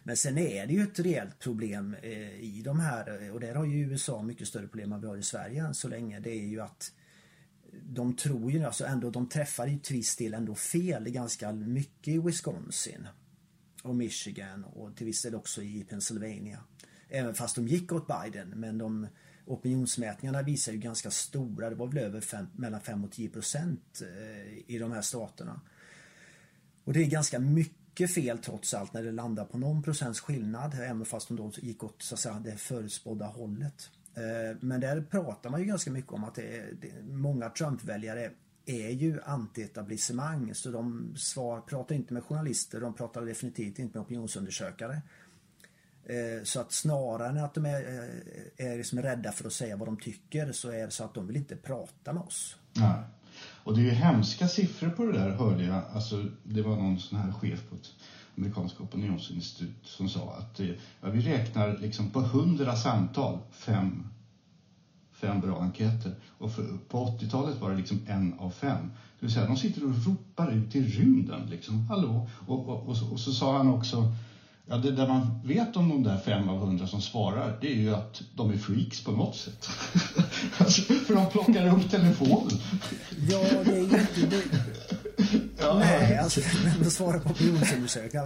Men 0.02 0.16
sen 0.16 0.38
är 0.38 0.66
det 0.66 0.72
ju 0.72 0.82
ett 0.82 0.98
reellt 0.98 1.38
problem 1.38 1.96
eh, 2.02 2.40
i 2.40 2.62
de 2.64 2.80
här 2.80 3.30
och 3.30 3.40
där 3.40 3.54
har 3.54 3.64
ju 3.64 3.90
USA 3.90 4.22
mycket 4.22 4.48
större 4.48 4.66
problem 4.66 4.92
än 4.92 5.00
vi 5.00 5.06
har 5.06 5.16
i 5.16 5.22
Sverige 5.22 5.64
än 5.64 5.74
så 5.74 5.88
länge. 5.88 6.20
Det 6.20 6.30
är 6.30 6.46
ju 6.46 6.60
att 6.60 6.92
de 7.82 8.16
tror 8.16 8.52
ju 8.52 8.64
alltså 8.64 8.84
ändå, 8.84 9.10
de 9.10 9.28
träffar 9.28 9.66
ju 9.66 9.78
till 9.78 9.96
viss 9.96 10.16
del 10.16 10.34
ändå 10.34 10.54
fel 10.54 11.10
ganska 11.10 11.52
mycket 11.52 12.14
i 12.14 12.18
Wisconsin 12.18 13.06
och 13.84 13.94
Michigan 13.94 14.64
och 14.64 14.96
till 14.96 15.06
viss 15.06 15.22
del 15.22 15.34
också 15.34 15.62
i 15.62 15.84
Pennsylvania. 15.84 16.58
Även 17.08 17.34
fast 17.34 17.56
de 17.56 17.68
gick 17.68 17.92
åt 17.92 18.06
Biden 18.06 18.48
men 18.48 18.78
de 18.78 19.06
opinionsmätningarna 19.46 20.42
visar 20.42 20.72
ju 20.72 20.78
ganska 20.78 21.10
stora, 21.10 21.70
det 21.70 21.76
var 21.76 21.86
väl 21.86 21.98
över 21.98 22.20
fem, 22.20 22.46
mellan 22.52 22.80
5 22.80 23.04
och 23.04 23.12
10 23.12 23.28
procent 23.28 24.02
eh, 24.02 24.74
i 24.74 24.78
de 24.78 24.92
här 24.92 25.02
staterna. 25.02 25.60
Och 26.84 26.92
det 26.92 27.02
är 27.02 27.06
ganska 27.06 27.38
mycket 27.38 28.14
fel 28.14 28.38
trots 28.38 28.74
allt 28.74 28.92
när 28.92 29.02
det 29.02 29.12
landar 29.12 29.44
på 29.44 29.58
någon 29.58 29.82
procents 29.82 30.20
skillnad 30.20 30.74
även 30.74 31.04
fast 31.04 31.28
de 31.28 31.36
då 31.36 31.52
gick 31.56 31.84
åt 31.84 32.02
så 32.02 32.14
att 32.14 32.20
säga, 32.20 32.42
det 32.44 32.56
förutspådda 32.56 33.26
hållet. 33.26 33.90
Eh, 34.14 34.56
men 34.60 34.80
där 34.80 35.02
pratar 35.02 35.50
man 35.50 35.60
ju 35.60 35.66
ganska 35.66 35.90
mycket 35.90 36.12
om 36.12 36.24
att 36.24 36.34
det 36.34 36.56
är, 36.56 36.74
det, 36.80 37.02
många 37.02 37.50
Trump-väljare 37.50 38.30
är 38.66 38.90
ju 38.90 39.20
antietablissemang 39.22 40.54
så 40.54 40.70
de 40.70 41.14
svar, 41.16 41.60
pratar 41.60 41.94
inte 41.94 42.14
med 42.14 42.24
journalister, 42.24 42.80
de 42.80 42.94
pratar 42.94 43.22
definitivt 43.22 43.78
inte 43.78 43.98
med 43.98 44.06
opinionsundersökare. 44.06 45.02
Eh, 46.04 46.44
så 46.44 46.60
att 46.60 46.72
snarare 46.72 47.28
än 47.28 47.44
att 47.44 47.54
de 47.54 47.66
är, 47.66 47.80
eh, 48.58 48.66
är 48.66 48.76
liksom 48.76 49.02
rädda 49.02 49.32
för 49.32 49.46
att 49.46 49.52
säga 49.52 49.76
vad 49.76 49.88
de 49.88 49.96
tycker 49.96 50.52
så 50.52 50.70
är 50.70 50.84
det 50.84 50.90
så 50.90 51.04
att 51.04 51.14
de 51.14 51.26
vill 51.26 51.36
inte 51.36 51.56
prata 51.56 52.12
med 52.12 52.22
oss. 52.22 52.56
Nej. 52.72 53.02
Och 53.64 53.76
det 53.76 53.80
är 53.80 53.84
ju 53.84 53.90
hemska 53.90 54.48
siffror 54.48 54.90
på 54.90 55.04
det 55.04 55.12
där 55.12 55.30
hörde 55.30 55.64
jag. 55.64 55.82
Alltså, 55.92 56.26
det 56.42 56.62
var 56.62 56.76
någon 56.76 57.00
sån 57.00 57.18
här 57.18 57.32
chef 57.32 57.70
på 57.70 57.76
ett 57.76 57.90
amerikanskt 58.36 58.80
opinionsinstitut 58.80 59.76
som 59.82 60.08
sa 60.08 60.36
att 60.38 60.60
eh, 60.60 60.68
ja, 61.00 61.10
vi 61.10 61.20
räknar 61.20 61.78
liksom 61.78 62.10
på 62.10 62.20
hundra 62.20 62.76
samtal, 62.76 63.38
fem 63.52 64.06
fem 65.26 65.40
bra 65.40 65.60
enkäter. 65.60 66.14
Och 66.38 66.52
för, 66.52 66.78
på 66.88 67.06
80-talet 67.06 67.60
var 67.60 67.70
det 67.70 67.76
liksom 67.76 68.00
en 68.06 68.34
av 68.38 68.50
fem. 68.50 68.90
Det 69.20 69.26
vill 69.26 69.34
säga, 69.34 69.46
de 69.46 69.56
sitter 69.56 69.84
och 69.84 70.06
ropar 70.06 70.52
ut 70.52 70.76
i 70.76 70.80
rymden 70.80 71.46
liksom, 71.50 71.86
hallå. 71.86 72.28
Och, 72.46 72.68
och, 72.68 72.88
och, 72.88 72.96
så, 72.96 73.12
och 73.12 73.20
så 73.20 73.32
sa 73.32 73.56
han 73.56 73.68
också, 73.68 74.12
ja 74.66 74.76
det 74.76 74.90
där 74.90 75.08
man 75.08 75.40
vet 75.44 75.76
om 75.76 75.88
de 75.88 76.02
där 76.02 76.18
fem 76.18 76.48
av 76.48 76.58
hundra 76.58 76.86
som 76.86 77.00
svarar, 77.02 77.58
det 77.60 77.72
är 77.72 77.76
ju 77.76 77.94
att 77.94 78.22
de 78.34 78.50
är 78.50 78.56
freaks 78.56 79.04
på 79.04 79.12
något 79.12 79.36
sätt. 79.36 79.68
alltså, 80.58 80.82
för 80.82 81.14
de 81.14 81.30
plockar 81.30 81.76
upp 81.76 81.90
telefonen. 81.90 82.58
ja, 83.28 83.40
det 83.64 83.76
är 83.76 83.82
inte 83.82 84.26
det. 84.30 84.42
Ja. 85.58 85.78
Nej, 85.78 86.18
alltså, 86.18 86.40
att 86.80 86.92
svara 86.92 87.20
på 87.20 87.30
opinionsundersökningar. 87.30 88.24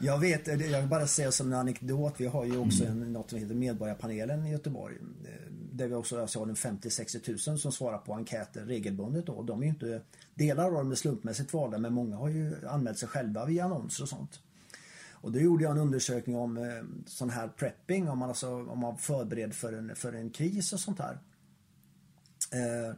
Jag 0.00 0.18
vet, 0.18 0.70
jag 0.70 0.88
bara 0.88 1.06
säga 1.06 1.32
som 1.32 1.46
en 1.46 1.58
anekdot. 1.58 2.14
Vi 2.16 2.26
har 2.26 2.44
ju 2.44 2.56
också 2.56 2.84
mm. 2.84 3.02
en, 3.02 3.12
något 3.12 3.30
som 3.30 3.38
heter 3.38 3.54
Medborgarpanelen 3.54 4.46
i 4.46 4.50
Göteborg. 4.50 4.96
Eh, 5.24 5.52
där 5.72 5.88
vi 5.88 5.94
också 5.94 6.20
alltså, 6.20 6.38
har 6.38 6.46
50-60 6.46 7.18
tusen 7.18 7.58
som 7.58 7.72
svarar 7.72 7.98
på 7.98 8.14
enkäter 8.14 8.64
regelbundet. 8.64 9.26
Då. 9.26 9.42
De 9.42 9.62
är 9.62 9.66
inte, 9.66 10.02
delar 10.34 10.64
av 10.64 10.72
dem 10.72 10.90
är 10.90 10.94
slumpmässigt 10.94 11.52
valda 11.52 11.78
men 11.78 11.92
många 11.92 12.16
har 12.16 12.28
ju 12.28 12.68
anmält 12.68 12.98
sig 12.98 13.08
själva 13.08 13.44
via 13.44 13.64
annonser 13.64 14.02
och 14.02 14.08
sånt. 14.08 14.40
Och 15.20 15.32
då 15.32 15.38
gjorde 15.38 15.64
jag 15.64 15.72
en 15.72 15.78
undersökning 15.78 16.36
om 16.36 16.56
eh, 16.56 16.64
sån 17.06 17.30
här 17.30 17.48
prepping, 17.48 18.08
om 18.08 18.18
man, 18.18 18.28
alltså, 18.28 18.66
om 18.66 18.78
man 18.78 18.98
förbereder 18.98 19.52
för 19.52 19.72
en, 19.72 19.96
för 19.96 20.12
en 20.12 20.30
kris 20.30 20.72
och 20.72 20.80
sånt 20.80 20.98
här. 20.98 21.18
Eh, 22.52 22.94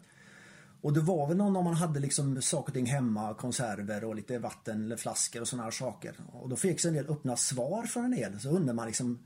och 0.83 0.93
det 0.93 1.01
var 1.01 1.27
väl 1.27 1.37
någon 1.37 1.57
om 1.57 1.65
man 1.65 1.75
hade 1.75 2.01
liksom 2.01 2.43
saker 2.43 2.71
och 2.71 2.75
ting 2.75 2.87
hemma, 2.87 3.35
konserver 3.35 4.05
och 4.05 4.15
lite 4.15 4.39
vatten 4.39 4.85
eller 4.85 4.97
flaskor 4.97 5.41
och 5.41 5.49
sådana 5.49 5.65
här 5.65 5.71
saker. 5.71 6.15
Och 6.33 6.49
då 6.49 6.57
fick 6.57 6.85
en 6.85 6.95
del 6.95 7.07
öppna 7.09 7.37
svar 7.37 7.83
från 7.87 8.05
en 8.05 8.11
del. 8.11 8.41
Så 8.41 8.49
undrar 8.49 8.75
man 8.75 8.87
liksom, 8.87 9.19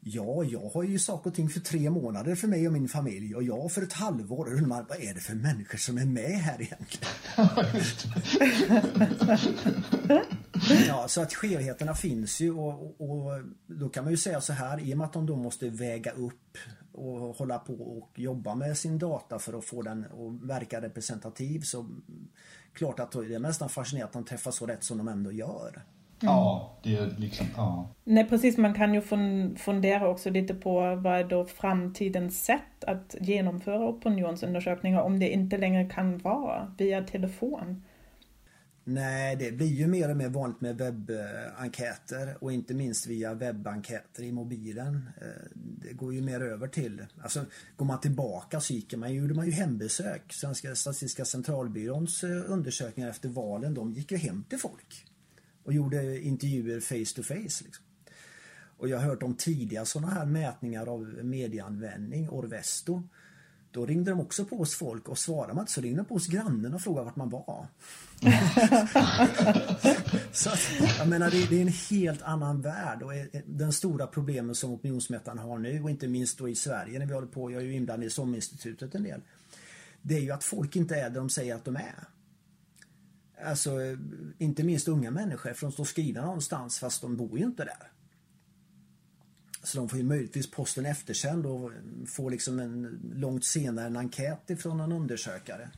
ja, 0.00 0.44
jag 0.44 0.70
har 0.74 0.82
ju 0.82 0.98
saker 0.98 1.30
och 1.30 1.36
ting 1.36 1.48
för 1.48 1.60
tre 1.60 1.90
månader 1.90 2.34
för 2.34 2.48
mig 2.48 2.66
och 2.66 2.72
min 2.72 2.88
familj 2.88 3.34
och 3.34 3.42
jag 3.42 3.72
för 3.72 3.82
ett 3.82 3.92
halvår. 3.92 4.46
Och 4.46 4.52
undrar 4.52 4.66
man, 4.66 4.86
vad 4.88 5.00
är 5.00 5.14
det 5.14 5.20
för 5.20 5.34
människor 5.34 5.78
som 5.78 5.98
är 5.98 6.04
med 6.04 6.30
här 6.30 6.62
egentligen? 6.62 7.08
ja, 10.88 11.08
så 11.08 11.20
att 11.20 11.34
skevheterna 11.34 11.94
finns 11.94 12.40
ju 12.40 12.52
och, 12.52 13.00
och, 13.00 13.42
då 13.66 13.88
kan 13.88 14.04
man 14.04 14.10
ju 14.10 14.16
säga 14.16 14.40
så 14.40 14.52
här, 14.52 14.80
i 14.80 14.94
och 14.94 14.98
med 14.98 15.04
att 15.04 15.12
de 15.12 15.26
då 15.26 15.36
måste 15.36 15.68
väga 15.70 16.10
upp 16.12 16.58
och 16.94 17.36
hålla 17.36 17.58
på 17.58 17.74
och 17.74 18.10
jobba 18.14 18.54
med 18.54 18.76
sin 18.76 18.98
data 18.98 19.38
för 19.38 19.58
att 19.58 19.64
få 19.64 19.82
den 19.82 20.04
att 20.04 20.48
verka 20.48 20.80
representativ 20.80 21.60
så 21.60 21.86
klart 22.72 23.00
att 23.00 23.12
det 23.12 23.34
är 23.34 23.38
nästan 23.38 23.68
fascinerande 23.68 24.06
att 24.06 24.12
de 24.12 24.24
träffar 24.24 24.50
så 24.50 24.66
rätt 24.66 24.84
som 24.84 24.98
de 24.98 25.08
ändå 25.08 25.32
gör. 25.32 25.82
Mm. 26.22 26.34
Ja, 26.34 26.78
det 26.82 26.96
är 26.96 27.14
liksom, 27.18 27.46
ja. 27.56 27.88
Nej 28.04 28.28
precis, 28.28 28.56
man 28.56 28.74
kan 28.74 28.94
ju 28.94 29.00
fundera 29.56 30.08
också 30.08 30.30
lite 30.30 30.54
på 30.54 30.94
vad 30.94 31.12
är 31.12 31.24
då 31.24 31.44
framtidens 31.44 32.44
sätt 32.44 32.84
att 32.86 33.14
genomföra 33.20 33.88
opinionsundersökningar 33.88 35.00
om 35.00 35.18
det 35.18 35.28
inte 35.28 35.58
längre 35.58 35.84
kan 35.84 36.18
vara 36.18 36.74
via 36.78 37.02
telefon. 37.02 37.82
Nej, 38.86 39.36
det 39.36 39.52
blir 39.52 39.66
ju 39.66 39.86
mer 39.86 40.10
och 40.10 40.16
mer 40.16 40.28
vanligt 40.28 40.60
med 40.60 40.78
webbenkäter 40.78 42.36
och 42.40 42.52
inte 42.52 42.74
minst 42.74 43.06
via 43.06 43.34
webbenkäter 43.34 44.22
i 44.22 44.32
mobilen. 44.32 45.08
Eh, 45.20 45.26
det 45.54 45.92
går 45.92 46.14
ju 46.14 46.22
mer 46.22 46.40
över 46.40 46.68
till, 46.68 47.06
alltså 47.22 47.44
går 47.76 47.86
man 47.86 48.00
tillbaka 48.00 48.60
så 48.60 48.72
gick 48.72 48.94
man, 48.96 49.14
gjorde 49.14 49.34
man 49.34 49.46
ju 49.46 49.52
hembesök. 49.52 50.32
Svenska 50.32 50.74
Statistiska 50.74 51.24
centralbyråns 51.24 52.24
eh, 52.24 52.50
undersökningar 52.50 53.10
efter 53.10 53.28
valen, 53.28 53.74
de 53.74 53.92
gick 53.92 54.12
ju 54.12 54.16
hem 54.16 54.44
till 54.48 54.58
folk 54.58 55.06
och 55.64 55.72
gjorde 55.72 56.20
intervjuer 56.20 56.80
face 56.80 57.16
to 57.16 57.22
face. 57.22 57.64
Liksom. 57.64 57.84
Och 58.76 58.88
jag 58.88 58.98
har 58.98 59.04
hört 59.04 59.22
om 59.22 59.34
tidiga 59.34 59.84
sådana 59.84 60.12
här 60.12 60.26
mätningar 60.26 60.86
av 60.86 61.00
medieanvändning, 61.22 62.28
Orvesto. 62.28 63.02
Då 63.74 63.86
ringde 63.86 64.10
de 64.10 64.20
också 64.20 64.44
på 64.44 64.60
oss 64.60 64.74
folk 64.74 65.08
och 65.08 65.18
svarade 65.18 65.54
man 65.54 65.62
inte 65.62 65.72
så 65.72 65.80
ringde 65.80 66.02
de 66.02 66.04
på 66.04 66.14
oss 66.14 66.26
grannen 66.26 66.74
och 66.74 66.80
frågade 66.80 67.04
vart 67.04 67.16
man 67.16 67.30
var. 67.30 67.66
så 70.32 70.50
att, 70.50 70.58
jag 70.98 71.08
menar 71.08 71.30
det, 71.30 71.50
det, 71.50 71.56
är 71.56 71.62
en 71.62 71.72
helt 71.90 72.22
annan 72.22 72.60
värld 72.60 73.02
och 73.02 73.12
den 73.46 73.72
stora 73.72 74.06
problemen 74.06 74.54
som 74.54 74.72
opinionsmätarna 74.72 75.42
har 75.42 75.58
nu 75.58 75.82
och 75.82 75.90
inte 75.90 76.08
minst 76.08 76.38
då 76.38 76.48
i 76.48 76.54
Sverige 76.54 76.98
när 76.98 77.06
vi 77.06 77.14
håller 77.14 77.26
på, 77.26 77.50
jag 77.50 77.62
är 77.62 77.66
ju 77.66 77.74
inblandad 77.74 78.06
i 78.06 78.10
SOM-institutet 78.10 78.94
en 78.94 79.02
del. 79.02 79.20
Det 80.02 80.16
är 80.16 80.20
ju 80.20 80.30
att 80.30 80.44
folk 80.44 80.76
inte 80.76 80.96
är 80.96 81.10
där 81.10 81.20
de 81.20 81.30
säger 81.30 81.54
att 81.54 81.64
de 81.64 81.76
är. 81.76 82.04
Alltså 83.44 83.70
inte 84.38 84.62
minst 84.62 84.88
unga 84.88 85.10
människor 85.10 85.52
för 85.52 85.66
de 85.66 85.72
står 85.72 85.84
skrivna 85.84 86.24
någonstans 86.24 86.78
fast 86.78 87.02
de 87.02 87.16
bor 87.16 87.38
ju 87.38 87.44
inte 87.44 87.64
där. 87.64 87.93
Så 89.64 89.78
de 89.78 89.88
får 89.88 89.98
ju 89.98 90.04
möjligtvis 90.04 90.50
posten 90.50 90.86
eftersänd 90.86 91.46
och 91.46 91.72
får 92.06 92.30
liksom 92.30 92.58
en 92.58 93.00
långt 93.14 93.44
senare 93.44 93.86
en 93.86 93.96
enkät 93.96 94.50
ifrån 94.50 94.80
en 94.80 94.92
undersökare. 94.92 95.70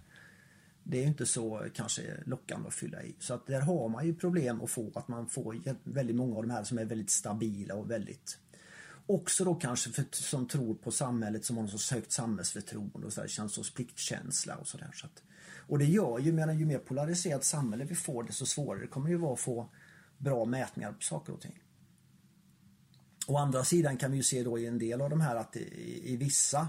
Det 0.82 1.02
är 1.02 1.06
inte 1.06 1.26
så 1.26 1.66
kanske 1.74 2.02
lockande 2.26 2.68
att 2.68 2.74
fylla 2.74 3.02
i. 3.02 3.16
Så 3.18 3.34
att 3.34 3.46
där 3.46 3.60
har 3.60 3.88
man 3.88 4.06
ju 4.06 4.14
problem 4.14 4.60
att 4.62 4.70
få 4.70 4.90
att 4.94 5.08
man 5.08 5.26
får 5.26 5.60
väldigt 5.84 6.16
många 6.16 6.36
av 6.36 6.42
de 6.42 6.50
här 6.50 6.64
som 6.64 6.78
är 6.78 6.84
väldigt 6.84 7.10
stabila 7.10 7.74
och 7.74 7.90
väldigt 7.90 8.38
Också 9.08 9.44
då 9.44 9.54
kanske 9.54 9.90
för, 9.90 10.04
som 10.10 10.48
tror 10.48 10.74
på 10.74 10.90
samhället 10.90 11.44
som 11.44 11.56
har 11.56 11.62
någon 11.62 11.70
sorts 11.70 11.90
högt 11.90 12.12
samhällsförtroende 12.12 13.06
och 13.06 13.12
så 13.12 13.20
där, 13.20 13.28
känns 13.28 13.70
pliktkänsla 13.70 14.56
och 14.56 14.66
sådär. 14.66 14.90
Så 14.94 15.06
och 15.68 15.78
det 15.78 15.84
gör 15.84 16.18
ju, 16.18 16.32
menar, 16.32 16.54
ju 16.54 16.66
mer 16.66 16.78
polariserat 16.78 17.44
samhälle 17.44 17.84
vi 17.84 17.94
får 17.94 18.22
desto 18.22 18.46
svårare 18.46 18.80
det 18.80 18.86
kommer 18.86 19.08
ju 19.08 19.16
vara 19.16 19.32
att 19.32 19.40
få 19.40 19.68
bra 20.18 20.44
mätningar 20.44 20.92
på 20.92 21.02
saker 21.02 21.32
och 21.32 21.40
ting. 21.40 21.62
Å 23.26 23.36
andra 23.36 23.64
sidan 23.64 23.96
kan 23.96 24.10
vi 24.10 24.16
ju 24.16 24.22
se 24.22 24.42
då 24.42 24.58
i 24.58 24.66
en 24.66 24.78
del 24.78 25.00
av 25.00 25.10
de 25.10 25.20
här 25.20 25.36
att 25.36 25.56
i, 25.56 26.12
i 26.12 26.16
vissa 26.16 26.68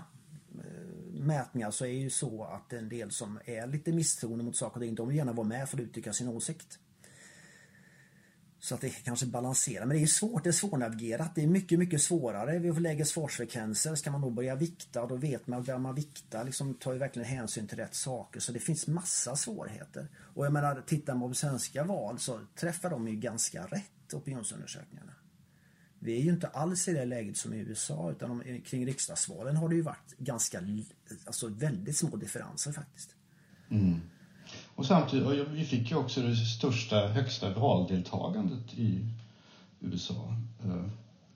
eh, 0.51 1.19
mätningar 1.19 1.71
så 1.71 1.85
är 1.85 1.89
det 1.89 1.95
ju 1.95 2.09
så 2.09 2.43
att 2.43 2.73
en 2.73 2.89
del 2.89 3.11
som 3.11 3.39
är 3.45 3.67
lite 3.67 3.91
misstroende 3.91 4.43
mot 4.43 4.57
saker 4.57 4.75
och 4.75 4.81
ting, 4.81 4.95
de 4.95 5.07
vill 5.07 5.17
gärna 5.17 5.33
vara 5.33 5.47
med 5.47 5.69
för 5.69 5.77
att 5.77 5.83
uttrycka 5.83 6.13
sin 6.13 6.27
åsikt. 6.27 6.79
Så 8.59 8.75
att 8.75 8.81
det 8.81 8.89
kanske 8.89 9.25
balanserar. 9.25 9.85
Men 9.85 9.97
det 9.97 10.03
är 10.03 10.07
svårt, 10.07 10.43
det 10.43 10.49
är 10.49 10.51
svårnavigerat. 10.51 11.35
Det 11.35 11.43
är 11.43 11.47
mycket, 11.47 11.79
mycket 11.79 12.01
svårare. 12.01 12.59
Vi 12.59 12.73
får 12.73 12.81
lägre 12.81 13.05
svarsfrekvenser. 13.05 13.95
Ska 13.95 14.11
man 14.11 14.21
då 14.21 14.29
börja 14.29 14.55
vikta 14.55 15.01
och 15.01 15.09
då 15.09 15.15
vet 15.15 15.47
man 15.47 15.59
att 15.59 15.81
man 15.81 15.95
viktar 15.95 16.43
liksom 16.43 16.73
tar 16.73 16.93
ju 16.93 16.99
verkligen 16.99 17.27
hänsyn 17.27 17.67
till 17.67 17.77
rätt 17.77 17.95
saker. 17.95 18.39
Så 18.39 18.51
det 18.51 18.59
finns 18.59 18.87
massa 18.87 19.35
svårigheter. 19.35 20.07
Och 20.17 20.45
jag 20.45 20.53
menar, 20.53 20.83
tittar 20.87 21.15
man 21.15 21.29
på 21.29 21.35
svenska 21.35 21.83
val 21.83 22.19
så 22.19 22.39
träffar 22.55 22.89
de 22.89 23.07
ju 23.07 23.15
ganska 23.15 23.65
rätt 23.65 24.13
opinionsundersökningarna. 24.13 25.13
Vi 26.07 26.17
är 26.17 26.21
ju 26.21 26.29
inte 26.29 26.47
alls 26.47 26.87
i 26.87 26.93
det 26.93 27.05
läget 27.05 27.37
som 27.37 27.53
i 27.53 27.57
USA 27.57 28.11
utan 28.11 28.43
kring 28.65 28.85
riksdagsvalen 28.85 29.55
har 29.57 29.69
det 29.69 29.75
ju 29.75 29.81
varit 29.81 30.17
ganska, 30.17 30.59
alltså 31.25 31.47
väldigt 31.47 31.97
små 31.97 32.15
differenser 32.15 32.71
faktiskt. 32.71 33.15
Mm. 33.69 34.01
Och 34.75 34.85
samtidigt, 34.85 35.27
och 35.27 35.55
vi 35.55 35.65
fick 35.65 35.91
ju 35.91 35.97
också 35.97 36.21
det 36.21 36.35
största, 36.35 37.07
högsta 37.07 37.53
valdeltagandet 37.53 38.73
i 38.73 38.99
USA. 39.79 40.35
Eh, 40.63 40.85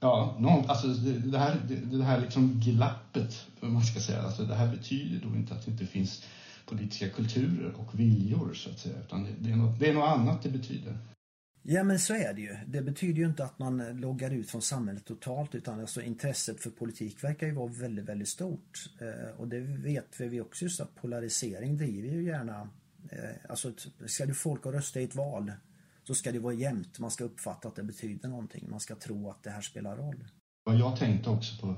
ja, 0.00 0.36
någon, 0.38 0.70
alltså 0.70 0.86
det, 0.88 1.38
här, 1.38 1.60
det, 1.68 1.76
det 1.76 2.04
här 2.04 2.20
liksom 2.20 2.60
glappet, 2.60 3.46
man 3.60 3.82
ska 3.82 4.00
säga, 4.00 4.22
alltså 4.22 4.44
det 4.44 4.54
här 4.54 4.76
betyder 4.76 5.28
då 5.28 5.36
inte 5.36 5.54
att 5.54 5.64
det 5.64 5.70
inte 5.70 5.86
finns 5.86 6.24
politiska 6.66 7.08
kulturer 7.08 7.74
och 7.76 8.00
viljor 8.00 8.54
så 8.54 8.70
att 8.70 8.78
säga, 8.78 8.98
utan 9.06 9.24
det, 9.24 9.30
det, 9.38 9.50
är, 9.50 9.56
något, 9.56 9.78
det 9.78 9.88
är 9.88 9.94
något 9.94 10.08
annat 10.08 10.42
det 10.42 10.48
betyder. 10.48 10.98
Ja 11.62 11.84
men 11.84 11.98
så 11.98 12.14
är 12.14 12.34
det 12.34 12.40
ju. 12.40 12.56
Det 12.66 12.82
betyder 12.82 13.20
ju 13.20 13.26
inte 13.26 13.44
att 13.44 13.58
man 13.58 14.00
loggar 14.00 14.30
ut 14.30 14.50
från 14.50 14.62
samhället 14.62 15.04
totalt 15.04 15.54
utan 15.54 15.80
alltså 15.80 16.02
intresset 16.02 16.62
för 16.62 16.70
politik 16.70 17.24
verkar 17.24 17.46
ju 17.46 17.52
vara 17.52 17.66
väldigt, 17.66 18.04
väldigt 18.04 18.28
stort. 18.28 18.90
Eh, 19.00 19.40
och 19.40 19.48
det 19.48 19.60
vet 19.60 20.20
vi 20.20 20.40
också 20.40 20.64
just 20.64 20.80
att 20.80 20.94
polarisering 20.94 21.76
driver 21.76 22.08
ju 22.08 22.24
gärna 22.24 22.68
eh, 23.10 23.18
Alltså 23.48 23.72
ska 24.06 24.26
du 24.26 24.34
folk 24.34 24.66
att 24.66 24.74
rösta 24.74 25.00
i 25.00 25.04
ett 25.04 25.14
val 25.14 25.52
så 26.04 26.14
ska 26.14 26.32
det 26.32 26.38
vara 26.38 26.54
jämnt. 26.54 26.98
Man 26.98 27.10
ska 27.10 27.24
uppfatta 27.24 27.68
att 27.68 27.76
det 27.76 27.82
betyder 27.82 28.28
någonting. 28.28 28.70
Man 28.70 28.80
ska 28.80 28.94
tro 28.94 29.30
att 29.30 29.42
det 29.42 29.50
här 29.50 29.62
spelar 29.62 29.96
roll. 29.96 30.24
Vad 30.64 30.76
jag 30.76 30.96
tänkte 30.96 31.30
också 31.30 31.60
på 31.60 31.68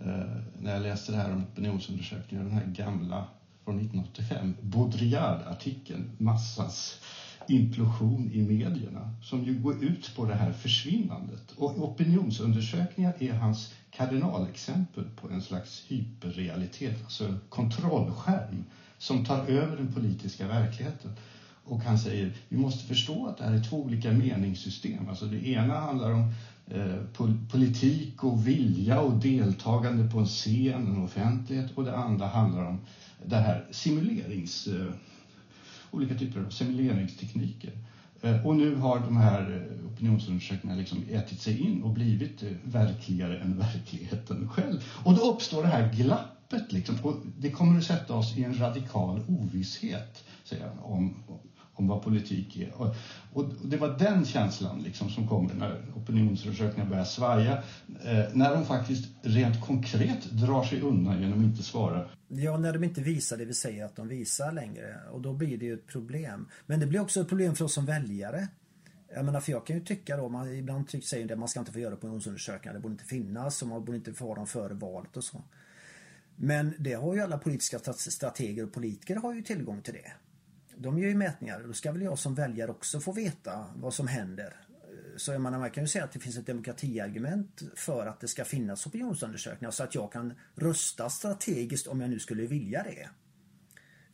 eh, 0.00 0.36
när 0.60 0.72
jag 0.72 0.82
läste 0.82 1.12
det 1.12 1.18
här 1.18 1.32
om 1.32 1.44
opinionsundersökningar, 1.52 2.44
den 2.44 2.52
här 2.52 2.66
gamla 2.66 3.28
från 3.64 3.80
1985, 3.80 4.54
Baudrillard-artikeln, 4.60 6.10
massans 6.18 7.00
implosion 7.48 8.30
i 8.32 8.42
medierna 8.42 9.10
som 9.22 9.44
ju 9.44 9.58
går 9.58 9.84
ut 9.84 10.16
på 10.16 10.24
det 10.24 10.34
här 10.34 10.52
försvinnandet. 10.52 11.52
Och 11.56 11.78
opinionsundersökningar 11.78 13.14
är 13.18 13.32
hans 13.32 13.72
kardinalexempel 13.90 15.04
på 15.16 15.28
en 15.28 15.42
slags 15.42 15.84
hyperrealitet, 15.88 17.02
alltså 17.04 17.24
en 17.24 17.40
kontrollskärm 17.48 18.64
som 18.98 19.24
tar 19.24 19.46
över 19.46 19.76
den 19.76 19.92
politiska 19.92 20.46
verkligheten. 20.46 21.10
Och 21.64 21.80
han 21.80 21.98
säger 21.98 22.32
vi 22.48 22.56
måste 22.56 22.88
förstå 22.88 23.26
att 23.26 23.38
det 23.38 23.44
här 23.44 23.54
är 23.54 23.62
två 23.62 23.76
olika 23.82 24.12
meningssystem. 24.12 25.08
Alltså 25.08 25.26
det 25.26 25.46
ena 25.46 25.74
handlar 25.74 26.12
om 26.12 26.32
eh, 26.66 27.26
politik 27.50 28.24
och 28.24 28.46
vilja 28.46 29.00
och 29.00 29.12
deltagande 29.12 30.10
på 30.10 30.18
en 30.18 30.26
scen, 30.26 30.86
en 30.86 31.04
offentlighet 31.04 31.70
och 31.74 31.84
det 31.84 31.96
andra 31.96 32.26
handlar 32.26 32.64
om 32.64 32.78
det 33.26 33.36
här 33.36 33.64
simulerings... 33.70 34.66
Eh, 34.66 34.94
Olika 35.94 36.14
typer 36.14 36.40
av 36.40 36.50
simuleringstekniker. 36.50 37.72
Eh, 38.24 38.46
och 38.46 38.56
nu 38.56 38.74
har 38.76 39.00
de 39.00 39.16
här 39.16 39.68
eh, 39.70 39.86
opinionsundersökningarna 39.86 40.80
liksom 40.80 41.04
ätit 41.10 41.40
sig 41.40 41.60
in 41.60 41.82
och 41.82 41.90
blivit 41.90 42.42
eh, 42.42 42.48
verkligare 42.64 43.38
än 43.38 43.58
verkligheten 43.58 44.48
själv. 44.48 44.84
Och 45.04 45.14
då 45.14 45.20
uppstår 45.20 45.62
det 45.62 45.68
här 45.68 45.92
glappet 45.94 46.72
liksom, 46.72 46.96
och 47.02 47.16
det 47.38 47.50
kommer 47.50 47.78
att 47.78 47.84
sätta 47.84 48.14
oss 48.14 48.36
i 48.36 48.44
en 48.44 48.58
radikal 48.58 49.20
ovisshet, 49.28 50.24
säger 50.44 50.68
han, 50.68 50.78
om, 50.78 51.14
om 51.74 51.88
vad 51.88 52.02
politik 52.02 52.56
är. 52.56 52.72
Och, 52.74 52.94
och 53.32 53.44
det 53.64 53.76
var 53.76 53.98
den 53.98 54.24
känslan 54.24 54.82
liksom 54.82 55.10
som 55.10 55.28
kommer 55.28 55.54
när 55.54 55.82
opinionsundersökningar 55.96 56.90
börjar 56.90 57.04
svaja. 57.04 57.52
Eh, 58.04 58.24
när 58.32 58.54
de 58.54 58.64
faktiskt 58.64 59.08
rent 59.22 59.60
konkret 59.60 60.24
drar 60.30 60.64
sig 60.64 60.80
undan 60.80 61.22
genom 61.22 61.38
att 61.38 61.44
inte 61.44 61.62
svara. 61.62 62.08
Ja, 62.28 62.58
när 62.58 62.72
de 62.72 62.84
inte 62.84 63.00
visar 63.00 63.36
det 63.36 63.44
vi 63.44 63.54
säger 63.54 63.84
att 63.84 63.96
de 63.96 64.08
visar 64.08 64.52
längre. 64.52 65.00
Och 65.12 65.20
då 65.20 65.32
blir 65.32 65.58
det 65.58 65.64
ju 65.64 65.74
ett 65.74 65.86
problem. 65.86 66.48
Men 66.66 66.80
det 66.80 66.86
blir 66.86 67.00
också 67.00 67.20
ett 67.20 67.28
problem 67.28 67.54
för 67.54 67.64
oss 67.64 67.74
som 67.74 67.86
väljare. 67.86 68.48
Jag 69.14 69.24
menar, 69.24 69.40
för 69.40 69.52
jag 69.52 69.66
kan 69.66 69.76
ju 69.76 69.84
tycka 69.84 70.16
då, 70.16 70.28
man 70.28 70.54
ibland 70.54 70.88
tycker, 70.88 71.06
säger 71.06 71.26
det, 71.26 71.36
man 71.36 71.48
ska 71.48 71.60
inte 71.60 71.72
få 71.72 71.78
göra 71.78 71.94
opinionsundersökningar, 71.94 72.74
det 72.74 72.80
borde 72.80 72.92
inte 72.92 73.04
finnas 73.04 73.62
och 73.62 73.68
man 73.68 73.84
borde 73.84 73.98
inte 73.98 74.12
få 74.12 74.26
ha 74.26 74.34
dem 74.34 74.46
före 74.46 74.74
valet 74.74 75.16
och 75.16 75.24
så. 75.24 75.42
Men 76.36 76.74
det 76.78 76.92
har 76.92 77.14
ju 77.14 77.20
alla 77.20 77.38
politiska 77.38 77.92
strateger 77.94 78.64
och 78.64 78.72
politiker 78.72 79.16
har 79.16 79.34
ju 79.34 79.42
tillgång 79.42 79.82
till 79.82 79.94
det. 79.94 80.12
De 80.76 80.98
gör 80.98 81.08
ju 81.08 81.14
mätningar 81.14 81.60
och 81.60 81.66
då 81.66 81.72
ska 81.72 81.92
väl 81.92 82.02
jag 82.02 82.18
som 82.18 82.34
väljare 82.34 82.70
också 82.70 83.00
få 83.00 83.12
veta 83.12 83.66
vad 83.76 83.94
som 83.94 84.08
händer. 84.08 84.56
Så 85.16 85.32
jag 85.32 85.40
menar, 85.40 85.58
man 85.58 85.70
kan 85.70 85.84
ju 85.84 85.88
säga 85.88 86.04
att 86.04 86.12
det 86.12 86.18
finns 86.18 86.38
ett 86.38 86.46
demokratiargument 86.46 87.62
för 87.76 88.06
att 88.06 88.20
det 88.20 88.28
ska 88.28 88.44
finnas 88.44 88.86
opinionsundersökningar 88.86 89.70
så 89.70 89.84
att 89.84 89.94
jag 89.94 90.12
kan 90.12 90.34
rösta 90.54 91.10
strategiskt 91.10 91.86
om 91.86 92.00
jag 92.00 92.10
nu 92.10 92.18
skulle 92.18 92.46
vilja 92.46 92.82
det. 92.82 93.08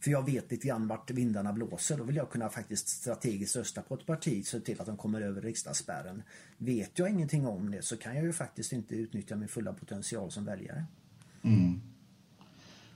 För 0.00 0.10
jag 0.10 0.26
vet 0.26 0.50
lite 0.50 0.66
grann 0.66 0.88
vart 0.88 1.10
vindarna 1.10 1.52
blåser. 1.52 1.98
Då 1.98 2.04
vill 2.04 2.16
jag 2.16 2.30
kunna 2.30 2.48
faktiskt 2.48 2.88
strategiskt 2.88 3.56
rösta 3.56 3.82
på 3.82 3.94
ett 3.94 4.06
parti 4.06 4.46
så 4.46 4.60
till 4.60 4.80
att 4.80 4.86
de 4.86 4.96
kommer 4.96 5.20
över 5.20 5.42
riksdagsspärren. 5.42 6.22
Vet 6.56 6.98
jag 6.98 7.10
ingenting 7.10 7.46
om 7.46 7.70
det 7.70 7.82
så 7.82 7.96
kan 7.96 8.16
jag 8.16 8.24
ju 8.24 8.32
faktiskt 8.32 8.72
inte 8.72 8.94
utnyttja 8.94 9.36
min 9.36 9.48
fulla 9.48 9.72
potential 9.72 10.30
som 10.30 10.44
väljare. 10.44 10.84
Mm. 11.42 11.80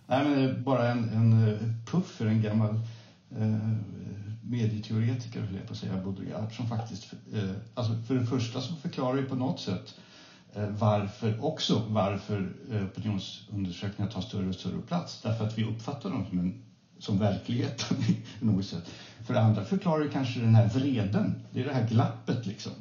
Nej, 0.07 0.29
men 0.29 0.65
bara 0.65 0.89
en, 0.89 1.09
en 1.09 1.49
eh, 1.49 1.59
puff 1.87 2.07
för 2.07 2.27
en 2.27 2.43
gammal 2.43 2.81
Eh, 3.39 3.77
medieteoretiker, 4.43 5.41
höll 5.41 5.55
jag 5.55 5.67
på 5.67 5.73
att 5.73 5.79
säga, 5.79 6.03
Baudrillard, 6.03 6.57
som 6.57 6.69
faktiskt, 6.69 7.13
eh, 7.35 7.51
alltså 7.75 7.95
för 8.07 8.15
det 8.15 8.27
första 8.27 8.61
så 8.61 8.75
förklarar 8.75 9.17
ju 9.17 9.27
på 9.27 9.35
något 9.35 9.61
sätt 9.61 9.95
eh, 10.55 10.69
varför, 10.69 11.45
också 11.45 11.83
varför 11.89 12.53
eh, 12.71 12.85
opinionsundersökningar 12.85 14.11
tar 14.11 14.21
större 14.21 14.49
och 14.49 14.55
större 14.55 14.81
plats. 14.81 15.21
Därför 15.23 15.47
att 15.47 15.59
vi 15.59 15.65
uppfattar 15.65 16.11
dem 16.11 16.27
som, 16.29 16.39
en, 16.39 16.63
som 16.99 17.19
verkligheten 17.19 17.97
på 18.39 18.45
något 18.45 18.65
sätt. 18.65 18.91
För 19.25 19.35
det 19.35 19.41
andra 19.41 19.65
förklarar 19.65 20.05
det 20.05 20.11
kanske 20.11 20.41
den 20.41 20.55
här 20.55 20.69
vreden, 20.69 21.35
det 21.51 21.61
är 21.61 21.65
det 21.65 21.75
här 21.75 21.89
glappet 21.89 22.47
liksom. 22.47 22.73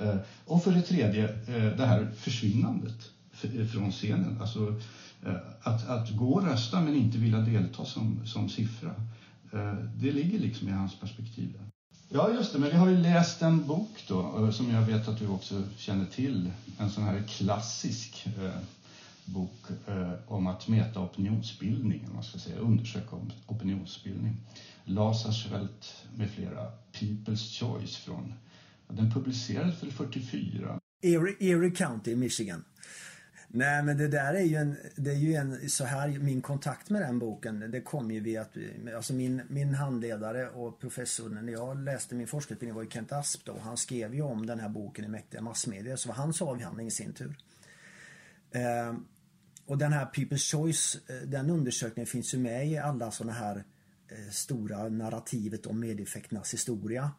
Eh, 0.00 0.16
och 0.44 0.62
för 0.62 0.72
det 0.72 0.82
tredje 0.82 1.24
eh, 1.28 1.76
det 1.76 1.86
här 1.86 2.10
försvinnandet 2.16 3.10
från 3.72 3.90
scenen. 3.90 4.38
Alltså, 4.40 4.80
Eh, 5.26 5.36
att, 5.62 5.88
att 5.88 6.10
gå 6.10 6.32
och 6.32 6.44
rösta 6.44 6.80
men 6.80 6.96
inte 6.96 7.18
vilja 7.18 7.38
delta 7.38 7.84
som, 7.84 8.26
som 8.26 8.48
siffra, 8.48 8.88
eh, 8.88 8.94
Eh, 9.54 9.74
det 9.94 10.12
ligger 10.12 10.38
liksom 10.38 10.68
i 10.68 10.72
hans 10.72 11.00
perspektiv. 11.00 11.58
Ja, 12.08 12.30
just 12.32 12.52
det, 12.52 12.58
men 12.58 12.70
vi 12.70 12.76
har 12.76 12.88
ju 12.88 12.96
läst 12.96 13.42
en 13.42 13.66
bok 13.66 14.04
då 14.08 14.20
eh, 14.20 14.50
som 14.50 14.70
jag 14.70 14.82
vet 14.82 15.08
att 15.08 15.18
du 15.18 15.28
också 15.28 15.62
känner 15.76 16.06
till. 16.06 16.50
En 16.78 16.90
sån 16.90 17.04
här 17.04 17.22
klassisk 17.28 18.26
eh, 18.26 18.60
bok 19.24 19.62
eh, 19.86 20.12
om 20.26 20.46
att 20.46 20.68
mäta 20.68 21.00
opinionsbildning, 21.00 22.08
man 22.14 22.22
ska 22.22 22.38
säga, 22.38 22.58
undersöka 22.58 23.16
opinionsbildning. 23.46 24.36
Lasarsvält 24.84 26.06
med 26.16 26.30
flera, 26.30 26.72
People's 26.92 27.60
Choice 27.60 27.96
från, 27.96 28.34
den 28.88 29.12
publicerades 29.12 29.82
väl 29.82 29.92
44. 29.92 30.80
Erie, 31.02 31.36
Erie 31.40 31.70
County, 31.70 32.16
Michigan. 32.16 32.64
Nej 33.56 33.82
men 33.82 33.96
det 33.96 34.08
där 34.08 34.34
är 34.34 34.42
ju 34.42 34.56
en, 34.56 34.76
det 34.96 35.10
är 35.10 35.14
ju 35.14 35.34
en, 35.34 35.70
så 35.70 35.84
här, 35.84 36.08
min 36.08 36.42
kontakt 36.42 36.90
med 36.90 37.02
den 37.02 37.18
boken 37.18 37.70
det 37.70 37.80
kom 37.80 38.10
ju 38.10 38.20
via 38.20 38.42
att, 38.42 38.56
alltså 38.96 39.12
min, 39.12 39.42
min 39.48 39.74
handledare 39.74 40.48
och 40.48 40.80
professor 40.80 41.28
när 41.28 41.52
jag 41.52 41.84
läste 41.84 42.14
min 42.14 42.26
forskarutbildning 42.26 42.74
var 42.74 42.82
ju 42.82 42.90
Kent 42.90 43.12
Asp 43.12 43.44
då. 43.44 43.58
Han 43.58 43.76
skrev 43.76 44.14
ju 44.14 44.22
om 44.22 44.46
den 44.46 44.60
här 44.60 44.68
boken 44.68 45.04
i 45.04 45.08
Mäktiga 45.08 45.40
massmedier 45.40 45.96
så 45.96 46.08
var 46.08 46.16
hans 46.16 46.42
avhandling 46.42 46.86
i 46.86 46.90
sin 46.90 47.12
tur. 47.12 47.36
Eh, 48.50 48.94
och 49.66 49.78
den 49.78 49.92
här 49.92 50.06
People's 50.06 50.50
Choice, 50.50 50.98
eh, 51.06 51.16
den 51.16 51.50
undersökningen 51.50 52.06
finns 52.06 52.34
ju 52.34 52.38
med 52.38 52.68
i 52.68 52.78
alla 52.78 53.10
sådana 53.10 53.32
här 53.32 53.64
eh, 54.08 54.30
stora 54.30 54.88
narrativet 54.88 55.66
om 55.66 55.80
medieeffekternas 55.80 56.54
historia 56.54 57.10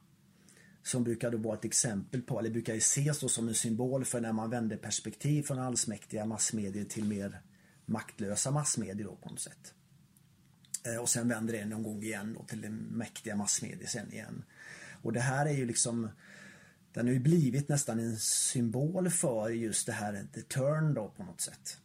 som 0.85 1.03
brukar 1.03 1.31
då 1.31 1.37
vara 1.37 1.57
ett 1.57 1.65
exempel 1.65 2.21
på, 2.21 2.39
eller 2.39 2.49
brukar 2.49 2.75
ses 2.75 3.19
då 3.19 3.29
som 3.29 3.47
en 3.47 3.55
symbol 3.55 4.05
för 4.05 4.21
när 4.21 4.33
man 4.33 4.49
vänder 4.49 4.77
perspektiv 4.77 5.43
från 5.43 5.59
allsmäktiga 5.59 6.25
massmedier 6.25 6.85
till 6.85 7.05
mer 7.05 7.41
maktlösa 7.85 8.51
massmedier 8.51 9.05
då 9.07 9.15
på 9.15 9.29
något 9.29 9.39
sätt. 9.39 9.73
Eh, 10.83 10.97
och 10.97 11.09
sen 11.09 11.27
vänder 11.27 11.53
det 11.53 11.65
någon 11.65 11.83
gång 11.83 12.03
igen 12.03 12.33
då 12.33 12.45
till 12.45 12.69
mäktiga 12.69 13.35
massmedier 13.35 13.87
sen 13.87 14.13
igen. 14.13 14.43
Och 15.01 15.13
det 15.13 15.19
här 15.19 15.45
är 15.45 15.53
ju 15.53 15.65
liksom 15.65 16.09
den 16.93 17.05
har 17.05 17.13
ju 17.13 17.19
blivit 17.19 17.69
nästan 17.69 17.99
en 17.99 18.17
symbol 18.17 19.09
för 19.09 19.49
just 19.49 19.85
det 19.85 19.93
här 19.93 20.27
the 20.33 20.41
turn 20.41 20.93
då 20.93 21.09
på 21.09 21.23
något 21.23 21.41
sätt. 21.41 21.77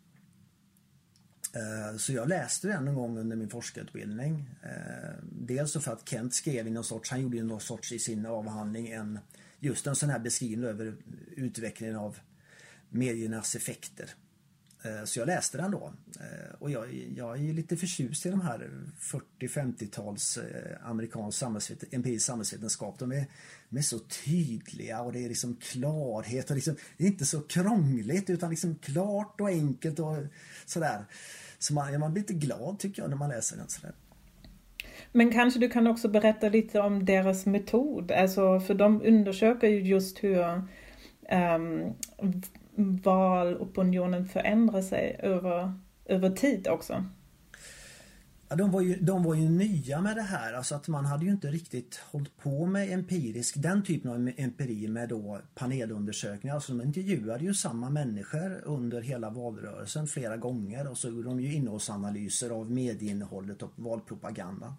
Eh, 1.52 1.96
så 1.96 2.12
jag 2.12 2.28
läste 2.28 2.68
den 2.68 2.88
en 2.88 2.94
gång 2.94 3.18
under 3.18 3.36
min 3.36 3.50
forskarutbildning. 3.50 4.50
Eh, 4.62 5.14
dels 5.22 5.72
för 5.72 5.92
att 5.92 6.08
Kent 6.08 6.34
skrev 6.34 6.66
i 6.66 6.70
någon 6.70 6.84
sorts, 6.84 7.10
han 7.10 7.20
gjorde 7.20 7.42
någon 7.42 7.60
sorts 7.60 7.92
i 7.92 7.98
sin 7.98 8.26
avhandling 8.26 8.88
en 8.88 9.18
just 9.58 9.86
en 9.86 9.96
sån 9.96 10.10
här 10.10 10.18
beskrivning 10.18 10.68
över 10.68 10.94
utvecklingen 11.36 11.96
av 11.96 12.18
mediernas 12.88 13.54
effekter. 13.54 14.10
Eh, 14.82 15.04
så 15.04 15.18
jag 15.18 15.26
läste 15.26 15.58
den 15.58 15.70
då. 15.70 15.92
Eh, 16.20 16.54
och 16.58 16.70
jag, 16.70 16.94
jag 17.16 17.38
är 17.38 17.52
lite 17.52 17.76
förtjust 17.76 18.26
i 18.26 18.30
de 18.30 18.40
här 18.40 18.70
40-50-tals 19.40 20.36
eh, 20.36 20.88
amerikansk 20.90 21.38
samhällsvet, 21.38 21.94
empirisk 21.94 22.26
samhällsvetenskap. 22.26 22.98
De 22.98 23.12
är, 23.12 23.24
de 23.68 23.78
är 23.78 23.82
så 23.82 23.98
tydliga 23.98 25.00
och 25.00 25.12
det 25.12 25.24
är 25.24 25.28
liksom 25.28 25.56
klarhet 25.56 26.50
och 26.50 26.56
liksom, 26.56 26.76
det 26.96 27.04
är 27.04 27.08
inte 27.08 27.26
så 27.26 27.40
krångligt 27.40 28.30
utan 28.30 28.50
liksom 28.50 28.74
klart 28.74 29.40
och 29.40 29.48
enkelt 29.48 29.98
och 29.98 30.16
sådär. 30.66 31.04
Så 31.58 31.74
man, 31.74 32.00
man 32.00 32.12
blir 32.12 32.22
lite 32.22 32.34
glad 32.34 32.78
tycker 32.78 33.02
jag 33.02 33.10
när 33.10 33.16
man 33.16 33.30
läser 33.30 33.56
den. 33.56 33.68
Sådär. 33.68 33.92
Men 35.12 35.32
kanske 35.32 35.60
du 35.60 35.68
kan 35.68 35.86
också 35.86 36.08
berätta 36.08 36.48
lite 36.48 36.80
om 36.80 37.04
deras 37.04 37.46
metod, 37.46 38.12
alltså 38.12 38.60
för 38.60 38.74
de 38.74 39.02
undersöker 39.02 39.68
ju 39.68 39.80
just 39.80 40.24
hur 40.24 40.38
um, 40.38 41.94
valopinionen 42.76 44.26
förändrar 44.26 44.82
sig 44.82 45.16
över, 45.22 45.72
över 46.04 46.30
tid 46.30 46.68
också. 46.68 47.04
Ja, 48.48 48.56
de, 48.56 48.70
var 48.70 48.80
ju, 48.80 48.96
de 48.96 49.22
var 49.22 49.34
ju 49.34 49.48
nya 49.48 50.00
med 50.00 50.16
det 50.16 50.22
här, 50.22 50.52
alltså 50.52 50.74
att 50.74 50.88
man 50.88 51.04
hade 51.04 51.24
ju 51.24 51.30
inte 51.30 51.50
riktigt 51.50 52.00
hållit 52.12 52.36
på 52.36 52.66
med 52.66 52.92
empirisk, 52.92 53.54
den 53.58 53.82
typen 53.82 54.10
av 54.10 54.30
empiri 54.36 54.88
med 54.88 55.08
då 55.08 55.40
panelundersökningar. 55.54 56.54
Alltså 56.54 56.72
de 56.72 56.86
intervjuade 56.86 57.44
ju 57.44 57.54
samma 57.54 57.90
människor 57.90 58.60
under 58.64 59.00
hela 59.00 59.30
valrörelsen 59.30 60.06
flera 60.06 60.36
gånger 60.36 60.90
och 60.90 60.98
så 60.98 61.08
gjorde 61.08 61.28
de 61.28 61.40
ju 61.40 61.54
innehållsanalyser 61.54 62.50
av 62.50 62.70
medieinnehållet 62.70 63.62
och 63.62 63.72
valpropaganda. 63.76 64.74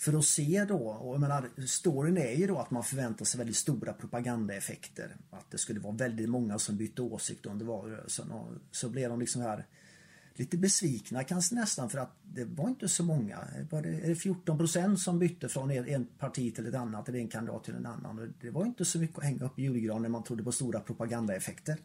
För 0.00 0.18
att 0.18 0.24
se 0.24 0.64
då, 0.68 0.76
och 0.76 1.14
jag 1.14 1.20
menar, 1.20 1.66
storyn 1.66 2.16
är 2.16 2.32
ju 2.32 2.46
då 2.46 2.58
att 2.58 2.70
man 2.70 2.84
förväntar 2.84 3.24
sig 3.24 3.38
väldigt 3.38 3.56
stora 3.56 3.92
propagandaeffekter. 3.92 5.16
Att 5.30 5.50
det 5.50 5.58
skulle 5.58 5.80
vara 5.80 5.94
väldigt 5.94 6.28
många 6.28 6.58
som 6.58 6.76
bytte 6.76 7.02
åsikt 7.02 7.46
under 7.46 7.66
valrörelsen 7.66 8.30
och 8.30 8.52
så 8.70 8.88
blev 8.88 9.10
de 9.10 9.20
liksom 9.20 9.42
här 9.42 9.66
lite 10.34 10.56
besvikna 10.56 11.24
kanske 11.24 11.54
nästan 11.54 11.90
för 11.90 11.98
att 11.98 12.16
det 12.22 12.44
var 12.44 12.68
inte 12.68 12.88
så 12.88 13.04
många. 13.04 13.38
Var 13.70 13.82
det 13.82 14.14
14 14.14 14.58
procent 14.58 15.00
som 15.00 15.18
bytte 15.18 15.48
från 15.48 15.70
en 15.70 16.06
parti 16.18 16.54
till 16.54 16.66
ett 16.66 16.74
annat 16.74 17.08
eller 17.08 17.18
en 17.18 17.28
kandidat 17.28 17.64
till 17.64 17.74
en 17.74 17.86
annan. 17.86 18.34
Det 18.40 18.50
var 18.50 18.66
inte 18.66 18.84
så 18.84 18.98
mycket 18.98 19.18
att 19.18 19.24
hänga 19.24 19.44
upp 19.44 19.58
i 19.58 19.62
julgranen 19.62 20.02
när 20.02 20.08
man 20.08 20.24
trodde 20.24 20.42
på 20.42 20.52
stora 20.52 20.80
propagandaeffekter. 20.80 21.76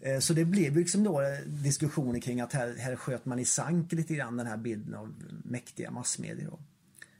Eh, 0.00 0.18
så 0.18 0.32
det 0.32 0.44
blev 0.44 0.76
liksom 0.76 1.04
då 1.04 1.20
eh, 1.20 1.38
diskussioner 1.46 2.20
kring 2.20 2.40
att 2.40 2.52
här, 2.52 2.74
här 2.78 2.96
sköt 2.96 3.24
man 3.24 3.38
i 3.38 3.44
sank 3.44 3.92
lite 3.92 4.14
grann 4.14 4.36
den 4.36 4.46
här 4.46 4.56
bilden 4.56 4.94
av 4.94 5.14
mäktiga 5.44 5.90
massmedier. 5.90 6.46
Då. 6.50 6.58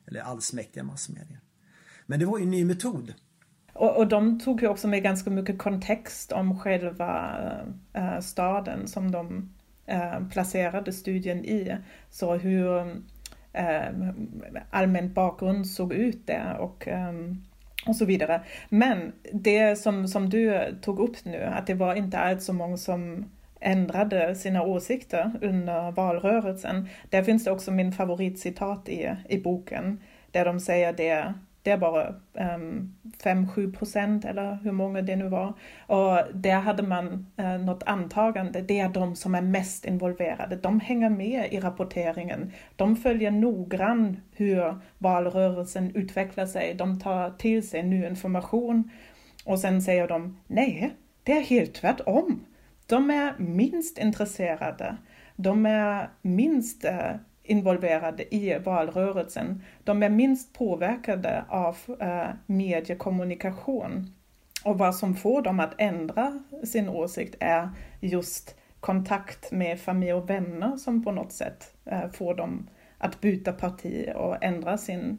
Eller 0.07 0.21
allsmäktiga 0.21 0.83
massmedier. 0.83 1.41
Men 2.07 2.21
det 2.21 2.27
var 2.27 2.39
ju 2.39 2.45
en 2.45 2.51
ny 2.51 2.65
metod. 2.65 3.15
Och, 3.73 3.97
och 3.97 4.09
de 4.09 4.41
tog 4.41 4.63
ju 4.63 4.69
också 4.69 4.89
med 4.89 5.03
ganska 5.03 5.31
mycket 5.31 5.59
kontext 5.59 6.33
om 6.33 6.59
själva 6.59 7.41
äh, 7.93 8.21
staden 8.21 8.89
som 8.89 9.11
de 9.11 9.49
Eh, 9.91 10.29
placerade 10.31 10.93
studien 10.93 11.45
i. 11.45 11.77
Så 12.11 12.35
hur 12.35 12.81
eh, 13.53 13.89
allmän 14.71 15.13
bakgrund 15.13 15.67
såg 15.67 15.93
ut 15.93 16.27
där 16.27 16.57
och, 16.59 16.89
eh, 16.89 17.13
och 17.87 17.97
så 17.97 18.05
vidare. 18.05 18.43
Men 18.69 19.13
det 19.33 19.79
som, 19.79 20.09
som 20.09 20.31
du 20.31 20.61
tog 20.83 20.99
upp 20.99 21.25
nu, 21.25 21.43
att 21.43 21.67
det 21.67 21.75
var 21.75 21.95
inte 21.95 22.19
alls 22.19 22.45
så 22.45 22.53
många 22.53 22.77
som 22.77 23.31
ändrade 23.61 24.35
sina 24.35 24.63
åsikter 24.63 25.31
under 25.43 25.91
valrörelsen. 25.91 26.89
Där 27.09 27.23
finns 27.23 27.45
det 27.45 27.51
också 27.51 27.71
min 27.71 27.93
favoritcitat 27.93 28.89
i, 28.89 29.17
i 29.29 29.39
boken, 29.39 30.01
där 30.31 30.45
de 30.45 30.61
säger 30.61 30.93
det 30.93 31.35
det 31.63 31.71
är 31.71 31.77
bara 31.77 32.15
ehm, 32.35 32.95
5-7 33.23 33.77
procent 33.77 34.25
eller 34.25 34.59
hur 34.63 34.73
många 34.73 35.03
det 35.03 35.17
nu 35.17 35.29
var. 35.29 35.55
Och 35.87 36.19
där 36.35 36.61
hade 36.61 36.83
man 36.83 37.27
uh, 37.41 37.59
något 37.59 37.83
antagande, 37.83 38.61
det 38.61 38.81
är 38.81 38.89
de 38.89 39.17
som 39.17 39.35
är 39.35 39.43
mest 39.43 39.85
involverade. 39.85 40.57
De 40.57 40.81
hänger 40.81 41.11
med 41.11 41.53
i 41.53 41.61
rapporteringen. 41.61 42.53
De 42.77 42.97
följer 42.97 43.31
noggrant 43.31 44.19
hur 44.33 44.79
valrörelsen 44.99 45.97
utvecklar 45.97 46.47
sig. 46.47 46.75
De 46.75 47.01
tar 47.01 47.31
till 47.31 47.69
sig 47.69 47.83
ny 47.83 48.07
information 48.07 48.91
och 49.45 49.59
sen 49.59 49.83
säger 49.83 50.09
de 50.09 50.39
nej, 50.47 50.91
det 51.23 51.33
är 51.33 51.43
helt 51.43 51.75
tvärtom. 51.75 52.41
De 52.91 53.11
är 53.11 53.35
minst 53.39 53.99
intresserade. 53.99 54.97
De 55.37 55.67
är 55.67 56.11
minst 56.23 56.85
eh, 56.85 57.13
involverade 57.43 58.35
i 58.35 58.59
valrörelsen. 58.59 59.63
De 59.85 60.03
är 60.03 60.09
minst 60.09 60.53
påverkade 60.53 61.45
av 61.49 61.77
eh, 62.01 62.29
mediekommunikation. 62.47 64.15
Och 64.65 64.79
vad 64.79 64.95
som 64.95 65.15
får 65.15 65.43
dem 65.43 65.61
att 65.61 65.75
ändra 65.79 66.43
sin 66.65 66.89
åsikt 66.89 67.37
är 67.41 67.71
just 68.01 68.57
kontakt 68.81 69.53
med 69.53 69.81
familj 69.81 70.13
och 70.13 70.31
vänner 70.31 70.77
som 70.77 71.05
på 71.05 71.13
något 71.13 71.33
sätt 71.33 71.75
eh, 71.85 72.11
får 72.11 72.35
dem 72.35 72.69
att 72.99 73.21
byta 73.21 73.53
parti 73.53 74.09
och 74.15 74.45
ändra 74.45 74.79
sin, 74.79 75.19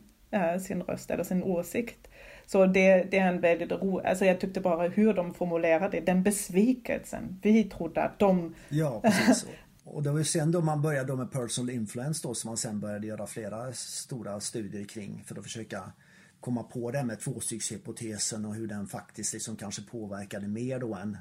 sin 0.62 0.84
röst 0.84 1.12
eller 1.12 1.24
sin 1.24 1.44
åsikt. 1.44 2.08
Så 2.46 2.66
det, 2.66 3.12
det 3.12 3.18
är 3.18 3.28
en 3.28 3.42
väldigt 3.42 3.72
rolig, 3.72 4.06
alltså 4.06 4.26
jag 4.26 4.40
tyckte 4.40 4.62
bara 4.62 4.88
hur 4.88 5.14
de 5.14 5.34
formulerade 5.34 6.00
det, 6.00 6.06
den 6.06 6.24
besvikelsen. 6.24 7.40
Vi 7.42 7.64
trodde 7.64 8.04
att 8.04 8.20
de... 8.20 8.56
Ja, 8.70 9.02
precis. 9.02 9.46
Och 9.84 10.04
det 10.04 10.12
var 10.12 10.18
ju 10.18 10.26
sen 10.26 10.52
då 10.52 10.62
man 10.62 10.82
började 10.82 11.16
med 11.16 11.32
personal 11.32 11.70
influence 11.70 12.28
då 12.28 12.34
som 12.34 12.48
man 12.48 12.58
sen 12.58 12.80
började 12.80 13.08
göra 13.08 13.28
flera 13.28 13.74
stora 13.74 14.40
studier 14.40 14.84
kring 14.84 15.24
för 15.26 15.38
att 15.38 15.44
försöka 15.44 15.92
komma 16.40 16.64
på 16.64 16.92
det 16.92 17.04
med 17.04 17.20
tvåstyckshypotesen 17.20 18.46
och 18.46 18.56
hur 18.56 18.68
den 18.68 18.88
faktiskt 18.88 19.34
liksom 19.34 19.56
kanske 19.56 19.82
påverkade 19.82 20.48
mer 20.48 20.80
då 20.80 20.96
än, 20.96 21.18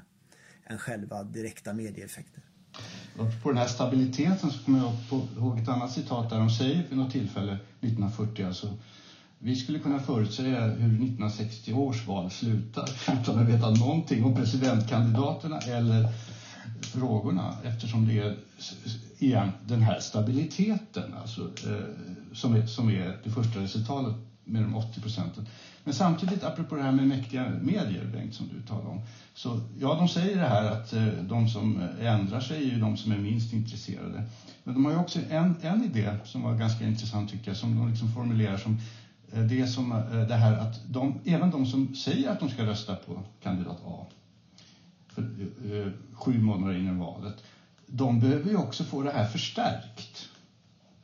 än 0.65 0.77
själva 0.77 1.23
direkta 1.23 1.73
medieeffekter. 1.73 2.43
På 3.43 3.49
den 3.49 3.57
här 3.57 3.67
stabiliteten 3.67 4.51
så 4.51 4.65
kommer 4.65 4.79
jag 4.79 4.93
ihåg 5.37 5.59
ett 5.59 5.69
annat 5.69 5.91
citat 5.91 6.29
där 6.29 6.37
de 6.37 6.49
säger 6.49 6.87
vid 6.89 6.97
något 6.97 7.11
tillfälle 7.11 7.57
1940 7.81 8.45
alltså 8.45 8.77
vi 9.43 9.55
skulle 9.55 9.79
kunna 9.79 9.99
förutsäga 9.99 10.61
hur 10.65 10.85
1960 10.85 11.73
års 11.73 12.07
val 12.07 12.31
slutar 12.31 12.89
utan 13.21 13.39
att 13.39 13.49
veta 13.49 13.69
någonting 13.69 14.23
om 14.23 14.35
presidentkandidaterna 14.35 15.59
eller 15.59 16.09
frågorna 16.81 17.55
eftersom 17.63 18.07
det 18.07 18.19
är 18.19 18.35
igen 19.19 19.51
den 19.67 19.81
här 19.81 19.99
stabiliteten 19.99 21.13
alltså, 21.21 21.41
eh, 21.41 21.85
som, 22.33 22.55
är, 22.55 22.65
som 22.65 22.89
är 22.89 23.17
det 23.23 23.29
första 23.29 23.59
resultatet 23.59 24.15
med 24.43 24.63
de 24.63 24.75
80 24.75 25.01
procenten. 25.01 25.47
Men 25.83 25.93
samtidigt, 25.93 26.43
apropå 26.43 26.75
det 26.75 26.83
här 26.83 26.91
med 26.91 27.07
mäktiga 27.07 27.51
medier, 27.61 28.05
Bengt, 28.05 28.33
som 28.33 28.47
du 28.47 28.61
talade 28.61 28.87
om. 28.87 29.01
Så, 29.33 29.59
ja, 29.79 29.95
de 29.95 30.07
säger 30.07 30.37
det 30.37 30.47
här 30.47 30.71
att 30.71 30.93
eh, 30.93 31.07
de 31.21 31.49
som 31.49 31.81
ändrar 32.01 32.39
sig 32.39 32.57
är 32.57 32.73
ju 32.73 32.79
de 32.79 32.97
som 32.97 33.11
är 33.11 33.17
minst 33.17 33.53
intresserade. 33.53 34.23
Men 34.63 34.73
de 34.73 34.85
har 34.85 34.91
ju 34.91 34.97
också 34.97 35.19
en, 35.29 35.55
en 35.61 35.83
idé 35.83 36.15
som 36.23 36.43
var 36.43 36.55
ganska 36.55 36.85
intressant 36.85 37.29
tycker 37.29 37.47
jag, 37.47 37.57
som 37.57 37.77
de 37.77 37.89
liksom 37.89 38.13
formulerar 38.13 38.57
som 38.57 38.77
Eh, 39.33 39.43
det 39.43 39.67
som 39.67 39.91
eh, 39.91 40.27
det 40.27 40.35
här 40.35 40.57
att 40.57 40.81
de, 40.89 41.19
även 41.25 41.51
de 41.51 41.65
som 41.65 41.95
säger 41.95 42.29
att 42.29 42.39
de 42.39 42.49
ska 42.49 42.65
rösta 42.65 42.95
på 42.95 43.23
kandidat 43.43 43.77
A 43.85 44.05
för, 45.07 45.21
eh, 45.21 45.91
sju 46.13 46.41
månader 46.41 46.77
innan 46.77 46.99
valet, 46.99 47.43
de 47.85 48.19
behöver 48.19 48.49
ju 48.49 48.57
också 48.57 48.83
få 48.83 49.03
det 49.03 49.11
här 49.11 49.25
förstärkt 49.25 50.29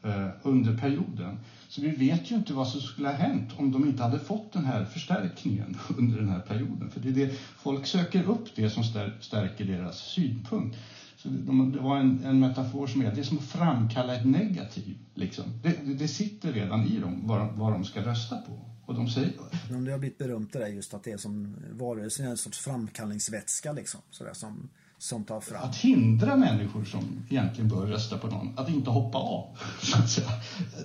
eh, 0.03 0.29
under 0.43 0.77
perioden. 0.77 1.39
Så 1.67 1.81
vi 1.81 1.91
vet 1.91 2.31
ju 2.31 2.35
inte 2.35 2.53
vad 2.53 2.67
som 2.67 2.81
skulle 2.81 3.07
ha 3.07 3.15
hänt 3.15 3.53
om 3.57 3.71
de 3.71 3.85
inte 3.85 4.03
hade 4.03 4.19
fått 4.19 4.53
den 4.53 4.65
här 4.65 4.85
förstärkningen 4.85 5.77
under 5.97 6.17
den 6.17 6.29
här 6.29 6.39
perioden. 6.39 6.89
För 6.89 6.99
det 6.99 7.09
är 7.09 7.13
det, 7.13 7.33
folk 7.57 7.85
söker 7.85 8.23
upp 8.23 8.55
det 8.55 8.69
som 8.69 8.83
stärker 9.19 9.65
deras 9.65 9.97
synpunkt. 9.97 10.77
Så 11.17 11.29
det 11.29 11.79
var 11.79 11.97
en, 11.97 12.23
en 12.23 12.39
metafor 12.39 12.87
som 12.87 13.01
är 13.01 13.15
det 13.15 13.21
är 13.21 13.23
som 13.23 13.37
att 13.37 13.43
framkalla 13.43 14.15
ett 14.15 14.25
negativ. 14.25 14.97
Liksom. 15.13 15.45
Det, 15.63 15.93
det 15.93 16.07
sitter 16.07 16.53
redan 16.53 16.87
i 16.87 16.99
dem 16.99 17.27
vad, 17.27 17.53
vad 17.53 17.71
de 17.73 17.85
ska 17.85 18.01
rösta 18.01 18.37
på. 18.37 18.59
Och 18.85 18.95
de 18.95 19.09
säger 19.09 19.31
Men 19.69 19.85
det 19.85 19.91
har 19.91 19.99
blivit 19.99 20.17
berömt 20.17 20.53
det 20.53 20.59
där 20.59 20.67
just 20.67 20.93
att 20.93 21.03
det 21.03 21.11
är 21.11 21.17
som 21.17 21.55
valrörelsen 21.71 22.25
är 22.25 22.29
en 22.29 22.37
sorts 22.37 22.59
framkallningsvätska 22.59 23.71
liksom. 23.71 24.01
Sådär 24.11 24.33
som, 24.33 24.69
som 24.97 25.23
tar 25.23 25.41
fram. 25.41 25.69
Att 25.69 25.75
hindra 25.75 26.35
människor 26.35 26.83
som 26.83 27.03
egentligen 27.29 27.69
bör 27.69 27.85
rösta 27.85 28.17
på 28.17 28.27
någon 28.27 28.59
att 28.59 28.69
inte 28.69 28.89
hoppa 28.89 29.17
av. 29.17 29.57
Så 29.81 29.97
att 29.97 30.09
säga. 30.09 30.29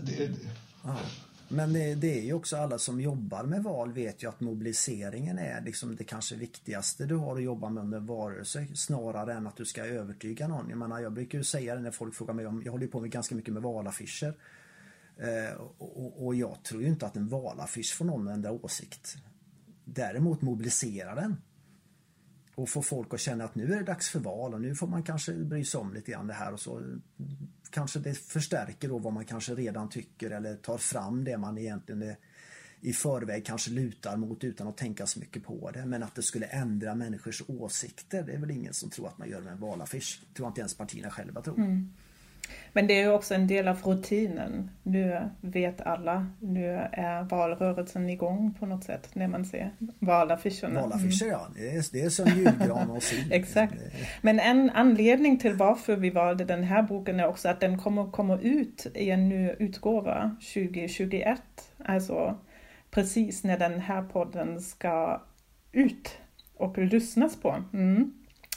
Det, 0.07 0.27
det. 0.27 0.51
Ja. 0.85 0.97
Men 1.53 1.73
det, 1.73 1.95
det, 1.95 2.19
är 2.19 2.23
ju 2.23 2.33
också 2.33 2.57
alla 2.57 2.79
som 2.79 3.01
jobbar 3.01 3.45
med 3.45 3.63
val 3.63 3.93
vet 3.93 4.23
ju 4.23 4.29
att 4.29 4.41
mobiliseringen 4.41 5.39
är 5.39 5.61
liksom 5.61 5.97
det 5.97 6.05
kanske 6.05 6.37
viktigaste 6.37 7.07
du 7.07 7.17
har 7.17 7.37
att 7.37 7.43
jobba 7.43 7.71
med 7.71 7.83
under 7.83 8.01
varelse 8.01 8.67
snarare 8.75 9.35
än 9.35 9.47
att 9.47 9.57
du 9.57 9.65
ska 9.65 9.85
övertyga 9.85 10.49
någon. 10.49 10.69
Jag 10.69 10.79
menar, 10.79 11.01
jag 11.01 11.13
brukar 11.13 11.39
ju 11.39 11.45
säga 11.45 11.75
det 11.75 11.81
när 11.81 11.91
folk 11.91 12.15
frågar 12.15 12.35
mig 12.35 12.47
om, 12.47 12.63
jag 12.65 12.73
håller 12.73 12.85
ju 12.85 12.91
på 12.91 13.01
med 13.01 13.11
ganska 13.11 13.35
mycket 13.35 13.55
med 13.55 13.63
valaffischer. 13.63 14.35
Eh, 15.17 15.61
och, 15.79 16.27
och, 16.27 16.35
jag 16.35 16.63
tror 16.63 16.83
ju 16.83 16.89
inte 16.89 17.07
att 17.07 17.17
en 17.17 17.29
valaffisch 17.29 17.95
får 17.95 18.05
någon 18.05 18.29
att 18.29 18.35
ändra 18.35 18.53
åsikt. 18.53 19.17
Däremot 19.85 20.43
mobilisera 20.43 21.15
den. 21.15 21.37
Och 22.55 22.69
få 22.69 22.83
folk 22.83 23.15
att 23.15 23.21
känna 23.21 23.45
att 23.45 23.55
nu 23.55 23.73
är 23.73 23.77
det 23.77 23.85
dags 23.85 24.11
för 24.11 24.21
val 24.21 24.55
och 24.55 24.61
nu 24.61 24.75
får 24.75 24.87
man 24.87 25.03
kanske 25.03 25.33
bry 25.33 25.65
sig 25.65 25.81
om 25.81 25.95
lite 25.95 26.11
grann 26.11 26.27
det 26.27 26.35
här 26.35 26.53
och 26.53 26.61
så 26.61 26.83
kanske 27.73 27.99
det 27.99 28.15
förstärker 28.15 28.89
då 28.89 28.99
vad 28.99 29.13
man 29.13 29.25
kanske 29.25 29.55
redan 29.55 29.89
tycker 29.89 30.31
eller 30.31 30.57
tar 30.57 30.79
fram 30.79 31.25
det 31.25 31.39
man 31.39 31.59
egentligen 31.59 32.03
är, 32.03 32.17
i 32.81 32.93
förväg 32.93 33.47
kanske 33.47 33.71
lutar 33.71 34.17
mot 34.17 34.45
utan 34.45 34.69
att 34.69 34.77
tänka 34.77 35.07
så 35.07 35.21
mycket 35.21 35.45
på 35.45 35.71
det. 35.71 35.87
Men 35.87 36.03
att 36.03 36.15
det 36.15 36.23
skulle 36.23 36.47
ändra 36.47 36.95
människors 36.95 37.43
åsikter, 37.47 38.23
det 38.23 38.33
är 38.33 38.39
väl 38.39 38.51
ingen 38.51 38.75
som 38.75 38.91
tror 38.91 39.09
att 39.09 39.19
man 39.19 39.31
gör 39.31 39.41
med 39.41 39.53
en 39.53 39.61
valaffisch. 39.61 40.23
Det 40.29 40.35
tror 40.35 40.49
inte 40.49 40.61
ens 40.61 40.75
partierna 40.75 41.11
själva 41.11 41.43
tror. 41.43 41.59
Mm. 41.59 41.93
Men 42.73 42.87
det 42.87 42.95
är 42.95 43.03
ju 43.03 43.13
också 43.13 43.35
en 43.35 43.47
del 43.47 43.69
av 43.69 43.83
rutinen. 43.83 44.71
Nu 44.83 45.21
vet 45.41 45.81
alla, 45.81 46.27
nu 46.41 46.67
är 46.93 47.23
valrörelsen 47.23 48.11
igång 48.11 48.55
på 48.59 48.67
något 48.67 48.85
sätt 48.85 49.09
när 49.13 49.29
man 49.29 49.45
ser 49.45 49.71
valaffischerna. 49.99 50.81
Valaffischer 50.81 51.27
mm. 51.27 51.39
ja, 51.41 51.49
det 51.55 51.69
är, 51.69 51.93
det 51.93 52.01
är 52.01 52.11
som 52.11 52.27
julgran 52.27 52.91
och 52.91 53.03
sill. 53.03 53.29
Exakt. 53.33 53.75
Men 54.21 54.41
en 54.41 54.71
anledning 54.71 55.39
till 55.39 55.55
varför 55.55 55.97
vi 55.97 56.11
valde 56.11 56.45
den 56.45 56.65
här 56.65 56.83
boken 56.83 57.21
är 57.21 57.27
också 57.27 57.49
att 57.49 57.61
den 57.61 57.79
kommer 57.79 58.11
komma 58.11 58.39
ut 58.39 58.87
i 58.95 59.11
en 59.11 59.29
ny 59.29 59.51
utgåva 59.59 60.37
2021. 60.55 61.41
Alltså 61.85 62.39
precis 62.91 63.45
när 63.45 63.59
den 63.59 63.81
här 63.81 64.03
podden 64.03 64.61
ska 64.61 65.23
ut 65.73 66.19
och 66.55 66.79
lyssnas 66.79 67.37
på. 67.37 67.63
Mm. 67.73 68.13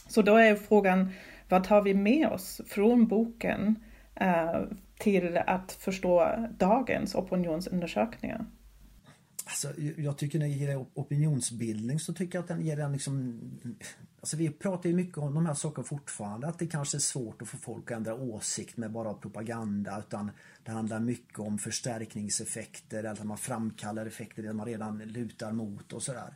Så 0.08 0.21
då 0.21 0.36
är 0.36 0.55
frågan, 0.55 1.10
vad 1.49 1.63
tar 1.63 1.81
vi 1.81 1.93
med 1.93 2.27
oss 2.27 2.62
från 2.67 3.08
boken 3.08 3.75
eh, 4.15 4.62
till 4.99 5.38
att 5.38 5.71
förstå 5.71 6.36
dagens 6.58 7.15
opinionsundersökningar? 7.15 8.45
Alltså, 9.45 9.81
jag 9.97 10.17
tycker 10.17 10.39
när 10.39 10.47
det 10.47 10.53
gäller 10.53 10.86
opinionsbildning 10.93 11.99
så 11.99 12.13
tycker 12.13 12.38
jag 12.38 12.43
att 12.43 12.47
den 12.47 12.62
ger 12.62 12.79
en 12.79 12.93
liksom... 12.93 13.41
Alltså 14.19 14.38
vi 14.38 14.49
pratar 14.49 14.89
ju 14.89 14.95
mycket 14.95 15.17
om 15.17 15.34
de 15.34 15.45
här 15.45 15.53
sakerna 15.53 15.84
fortfarande, 15.84 16.47
att 16.47 16.60
det 16.60 16.67
kanske 16.67 16.97
är 16.97 16.99
svårt 16.99 17.41
att 17.41 17.47
få 17.47 17.58
folk 17.58 17.91
att 17.91 17.97
ändra 17.97 18.15
åsikt 18.15 18.77
med 18.77 18.91
bara 18.91 19.13
propaganda 19.13 19.99
utan 19.99 20.31
det 20.63 20.71
handlar 20.71 20.99
mycket 20.99 21.39
om 21.39 21.58
förstärkningseffekter, 21.58 22.99
eller 22.99 23.10
att 23.10 23.23
man 23.23 23.38
framkallar 23.38 24.05
effekter 24.05 24.43
där 24.43 24.53
man 24.53 24.65
redan 24.65 24.97
lutar 24.97 25.51
mot 25.51 25.93
och 25.93 26.03
sådär. 26.03 26.34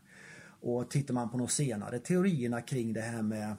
Och 0.62 0.90
tittar 0.90 1.14
man 1.14 1.30
på 1.30 1.38
de 1.38 1.48
senare 1.48 2.00
teorierna 2.00 2.62
kring 2.62 2.94
det 2.94 3.02
här 3.02 3.22
med 3.22 3.56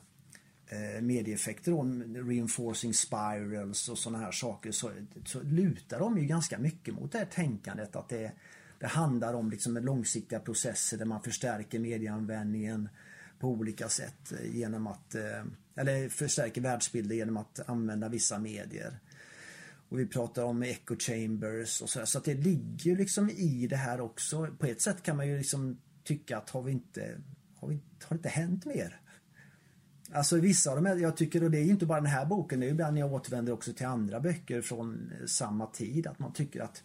Eh, 0.73 1.03
medieeffekter, 1.03 1.73
då, 1.73 1.83
reinforcing 2.29 2.95
spirals 2.95 3.89
och 3.89 3.99
sådana 3.99 4.25
här 4.25 4.33
saker 4.33 4.73
så, 4.73 4.91
så 5.25 5.43
lutar 5.43 5.99
de 5.99 6.19
ju 6.19 6.25
ganska 6.25 6.59
mycket 6.59 6.95
mot 6.95 7.13
det 7.13 7.19
här 7.19 7.25
tänkandet 7.25 7.97
att 7.97 8.09
det, 8.09 8.33
det 8.79 8.87
handlar 8.87 9.35
om 9.35 9.51
liksom 9.51 9.77
långsiktiga 9.77 10.41
processer 10.41 10.99
där 10.99 11.05
man 11.05 11.23
förstärker 11.23 11.79
medieanvändningen 11.79 12.89
på 13.39 13.49
olika 13.49 13.89
sätt 13.89 14.33
eh, 14.33 14.57
genom 14.57 14.87
att, 14.87 15.15
eh, 15.15 15.45
eller 15.77 16.09
förstärker 16.09 16.61
världsbilden 16.61 17.17
genom 17.17 17.37
att 17.37 17.69
använda 17.69 18.09
vissa 18.09 18.39
medier. 18.39 18.99
Och 19.89 19.99
vi 19.99 20.07
pratar 20.07 20.45
om 20.45 20.63
echo 20.63 20.97
chambers 20.99 21.83
och 21.83 21.91
sådär. 21.91 22.07
Så 22.07 22.19
att 22.19 22.25
det 22.25 22.35
ligger 22.35 22.97
liksom 22.97 23.31
i 23.31 23.67
det 23.67 23.77
här 23.77 24.01
också. 24.01 24.47
På 24.59 24.67
ett 24.67 24.81
sätt 24.81 25.03
kan 25.03 25.17
man 25.17 25.29
ju 25.29 25.39
liksom 25.39 25.81
tycka 26.05 26.39
att 26.39 26.51
har 26.51 26.63
vi 26.63 26.73
inte, 26.73 27.21
har, 27.57 27.69
vi, 27.69 27.75
har 27.75 28.09
det 28.09 28.15
inte 28.15 28.29
hänt 28.29 28.65
mer? 28.65 29.01
Alltså 30.13 30.37
vissa 30.37 30.71
av 30.71 30.77
de 30.77 30.87
här, 30.87 30.97
jag 30.97 31.17
tycker, 31.17 31.45
och 31.45 31.51
det 31.51 31.59
är 31.59 31.65
ju 31.65 31.71
inte 31.71 31.87
bara 31.87 32.01
den 32.01 32.11
här 32.11 32.27
boken, 32.27 32.61
det 32.61 32.67
är 32.67 32.69
ju 32.69 32.73
ibland 32.73 32.99
jag 32.99 33.13
återvänder 33.13 33.53
också 33.53 33.73
till 33.73 33.87
andra 33.87 34.21
böcker 34.21 34.61
från 34.61 35.13
eh, 35.21 35.27
samma 35.27 35.67
tid, 35.67 36.07
att 36.07 36.19
man 36.19 36.33
tycker 36.33 36.61
att 36.61 36.83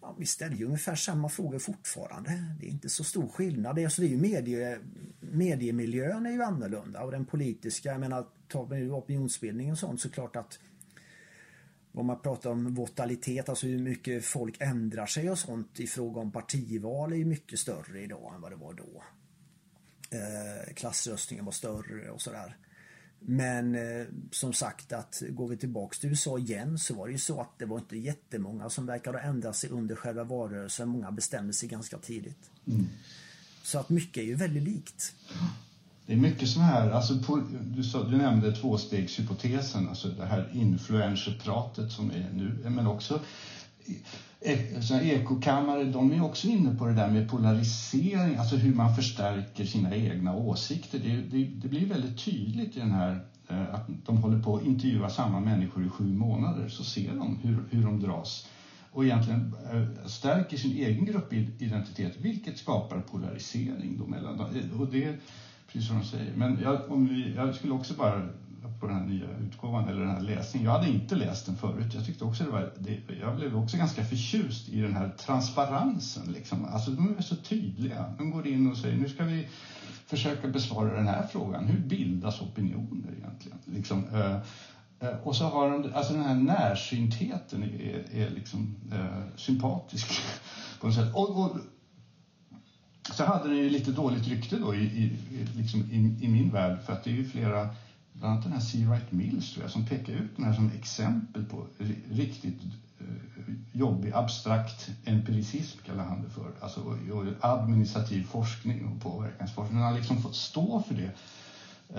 ja, 0.00 0.16
vi 0.18 0.26
ställer 0.26 0.56
ju 0.56 0.64
ungefär 0.64 0.94
samma 0.94 1.28
frågor 1.28 1.58
fortfarande. 1.58 2.44
Det 2.60 2.66
är 2.66 2.70
inte 2.70 2.88
så 2.88 3.04
stor 3.04 3.28
skillnad. 3.28 3.76
Det 3.76 3.82
är, 3.82 3.84
alltså, 3.84 4.02
det 4.02 4.08
är 4.08 4.10
ju 4.10 4.16
medie, 4.16 4.78
mediemiljön 5.20 6.26
är 6.26 6.30
ju 6.30 6.42
annorlunda 6.42 7.02
och 7.02 7.10
den 7.10 7.24
politiska, 7.24 7.90
jag 7.90 8.00
menar, 8.00 8.26
tar 8.48 8.66
vi 8.66 8.90
opinionsbildning 8.90 9.72
och 9.72 9.78
sånt 9.78 10.00
så 10.00 10.10
klart 10.10 10.36
att 10.36 10.58
om 11.92 12.06
man 12.06 12.20
pratar 12.20 12.50
om 12.50 12.74
votalitet, 12.74 13.48
alltså 13.48 13.66
hur 13.66 13.78
mycket 13.78 14.24
folk 14.24 14.60
ändrar 14.60 15.06
sig 15.06 15.30
och 15.30 15.38
sånt 15.38 15.80
i 15.80 15.86
fråga 15.86 16.20
om 16.20 16.32
partival 16.32 17.12
är 17.12 17.16
ju 17.16 17.24
mycket 17.24 17.58
större 17.58 18.00
idag 18.00 18.34
än 18.34 18.40
vad 18.40 18.52
det 18.52 18.56
var 18.56 18.72
då. 18.72 19.02
Eh, 20.10 20.74
klassröstningen 20.74 21.44
var 21.44 21.52
större 21.52 22.10
och 22.10 22.22
sådär. 22.22 22.56
Men 23.20 23.74
eh, 23.74 24.06
som 24.30 24.52
sagt 24.52 24.92
att 24.92 25.22
går 25.30 25.48
vi 25.48 25.56
tillbaks 25.56 25.98
till 25.98 26.10
USA 26.10 26.38
igen 26.38 26.78
så 26.78 26.94
var 26.94 27.06
det 27.06 27.12
ju 27.12 27.18
så 27.18 27.40
att 27.40 27.58
det 27.58 27.66
var 27.66 27.78
inte 27.78 27.96
jättemånga 27.96 28.70
som 28.70 28.86
verkade 28.86 29.18
ha 29.18 29.24
ändrat 29.24 29.56
sig 29.56 29.70
under 29.70 29.94
själva 29.94 30.24
valrörelsen. 30.24 30.88
Många 30.88 31.10
bestämde 31.10 31.52
sig 31.52 31.68
ganska 31.68 31.98
tidigt. 31.98 32.50
Mm. 32.66 32.86
Så 33.62 33.78
att 33.78 33.88
mycket 33.88 34.22
är 34.22 34.26
ju 34.26 34.34
väldigt 34.34 34.62
likt. 34.62 35.14
Det 36.06 36.12
är 36.12 36.16
mycket 36.16 36.48
sån 36.48 36.62
här, 36.62 36.90
alltså 36.90 37.18
på, 37.18 37.42
du, 37.62 37.84
sa, 37.84 38.02
du 38.04 38.16
nämnde 38.16 38.56
tvåstegshypotesen, 38.56 39.88
alltså 39.88 40.08
det 40.08 40.26
här 40.26 40.50
influencerpratet 40.54 41.92
som 41.92 42.10
är 42.10 42.30
nu, 42.32 42.70
men 42.70 42.86
också 42.86 43.20
såna 44.80 45.02
ekokammare, 45.02 45.84
de 45.84 46.12
är 46.12 46.24
också 46.24 46.46
inne 46.46 46.74
på 46.74 46.86
det 46.86 46.94
där 46.94 47.10
med 47.10 47.30
polarisering, 47.30 48.36
alltså 48.36 48.56
hur 48.56 48.74
man 48.74 48.94
förstärker 48.94 49.64
sina 49.64 49.96
egna 49.96 50.34
åsikter. 50.34 50.98
Det, 50.98 51.16
det, 51.16 51.44
det 51.44 51.68
blir 51.68 51.86
väldigt 51.86 52.24
tydligt 52.24 52.76
i 52.76 52.80
den 52.80 52.92
här 52.92 53.20
eh, 53.48 53.74
att 53.74 53.86
de 54.06 54.16
håller 54.16 54.42
på 54.42 54.56
att 54.56 54.64
intervjua 54.64 55.10
samma 55.10 55.40
människor 55.40 55.86
i 55.86 55.88
sju 55.88 56.14
månader 56.14 56.68
så 56.68 56.84
ser 56.84 57.14
de 57.14 57.38
hur, 57.42 57.64
hur 57.70 57.82
de 57.82 58.00
dras 58.00 58.46
och 58.92 59.04
egentligen 59.04 59.54
eh, 59.72 60.06
stärker 60.06 60.56
sin 60.56 60.72
egen 60.72 61.04
gruppidentitet 61.04 62.16
vilket 62.20 62.58
skapar 62.58 63.00
polarisering 63.00 63.98
då 63.98 64.06
mellan. 64.06 64.40
Och 64.78 64.86
det, 64.86 65.16
precis 65.66 65.88
som 65.88 65.98
de 65.98 66.04
säger. 66.04 66.32
Men 66.36 66.58
jag, 66.62 66.90
om 66.90 67.06
vi, 67.06 67.34
jag 67.34 67.54
skulle 67.54 67.72
också 67.72 67.94
bara 67.94 68.28
på 68.80 68.86
den 68.86 68.96
här 68.96 69.06
nya 69.06 69.26
utgåvan 69.46 69.88
eller 69.88 70.00
den 70.00 70.10
här 70.10 70.20
läsningen. 70.20 70.66
Jag 70.66 70.78
hade 70.78 70.88
inte 70.88 71.14
läst 71.14 71.46
den 71.46 71.56
förut. 71.56 71.94
Jag 71.94 72.06
tyckte 72.06 72.24
också 72.24 72.44
det 72.44 72.50
var, 72.50 72.72
det, 72.78 73.00
jag 73.20 73.36
blev 73.36 73.56
också 73.56 73.76
ganska 73.76 74.04
förtjust 74.04 74.68
i 74.68 74.80
den 74.80 74.94
här 74.94 75.08
transparensen. 75.18 76.32
Liksom. 76.32 76.64
Alltså 76.64 76.90
de 76.90 77.18
är 77.18 77.22
så 77.22 77.36
tydliga. 77.36 78.14
De 78.18 78.30
går 78.30 78.46
in 78.46 78.70
och 78.70 78.76
säger 78.76 78.96
nu 78.96 79.08
ska 79.08 79.24
vi 79.24 79.48
försöka 80.06 80.48
besvara 80.48 80.94
den 80.94 81.06
här 81.06 81.26
frågan. 81.26 81.66
Hur 81.66 81.78
bildas 81.78 82.40
opinioner 82.40 83.12
egentligen? 83.18 83.58
Liksom, 83.64 84.04
eh, 84.14 84.36
eh 85.00 85.16
och 85.22 85.36
så 85.36 85.44
har 85.44 85.70
de, 85.70 85.92
alltså 85.94 86.12
den 86.12 86.22
här 86.22 86.34
närsyntheten 86.34 87.62
är, 87.62 88.04
är 88.12 88.30
liksom 88.30 88.76
eh, 88.92 89.36
sympatisk 89.36 90.06
på 90.80 90.86
något 90.86 90.96
sätt. 90.96 91.14
Och, 91.14 91.44
och, 91.44 91.56
så 93.12 93.24
hade 93.24 93.48
den 93.48 93.58
ju 93.58 93.70
lite 93.70 93.90
dåligt 93.90 94.28
rykte 94.28 94.56
då 94.56 94.74
i, 94.74 94.78
i, 94.78 95.12
liksom 95.56 95.80
i, 95.80 96.24
i, 96.24 96.28
min 96.28 96.50
värld 96.50 96.78
för 96.86 96.92
att 96.92 97.04
det 97.04 97.10
är 97.10 97.14
ju 97.14 97.28
flera, 97.28 97.68
bland 98.18 98.32
annat 98.32 98.44
den 98.44 98.52
här 98.52 98.60
C. 98.60 98.78
Wright 98.78 99.12
Mills 99.12 99.52
tror 99.52 99.64
jag, 99.64 99.70
som 99.70 99.86
pekar 99.86 100.12
ut 100.12 100.36
den 100.36 100.44
här 100.44 100.52
som 100.52 100.70
exempel 100.72 101.44
på 101.44 101.66
riktigt 102.10 102.60
eh, 102.98 103.06
jobbig 103.72 104.12
abstrakt 104.14 104.90
empiricism 105.04 105.78
kallar 105.86 106.04
han 106.04 106.22
det 106.22 106.30
för. 106.30 106.52
Alltså 106.60 106.80
och 107.12 107.24
administrativ 107.40 108.24
forskning 108.24 108.86
och 108.86 109.00
påverkansforskning. 109.02 109.78
Han 109.78 109.92
har 109.92 109.98
liksom 109.98 110.22
fått 110.22 110.36
stå 110.36 110.82
för 110.88 110.94
det. 110.94 111.10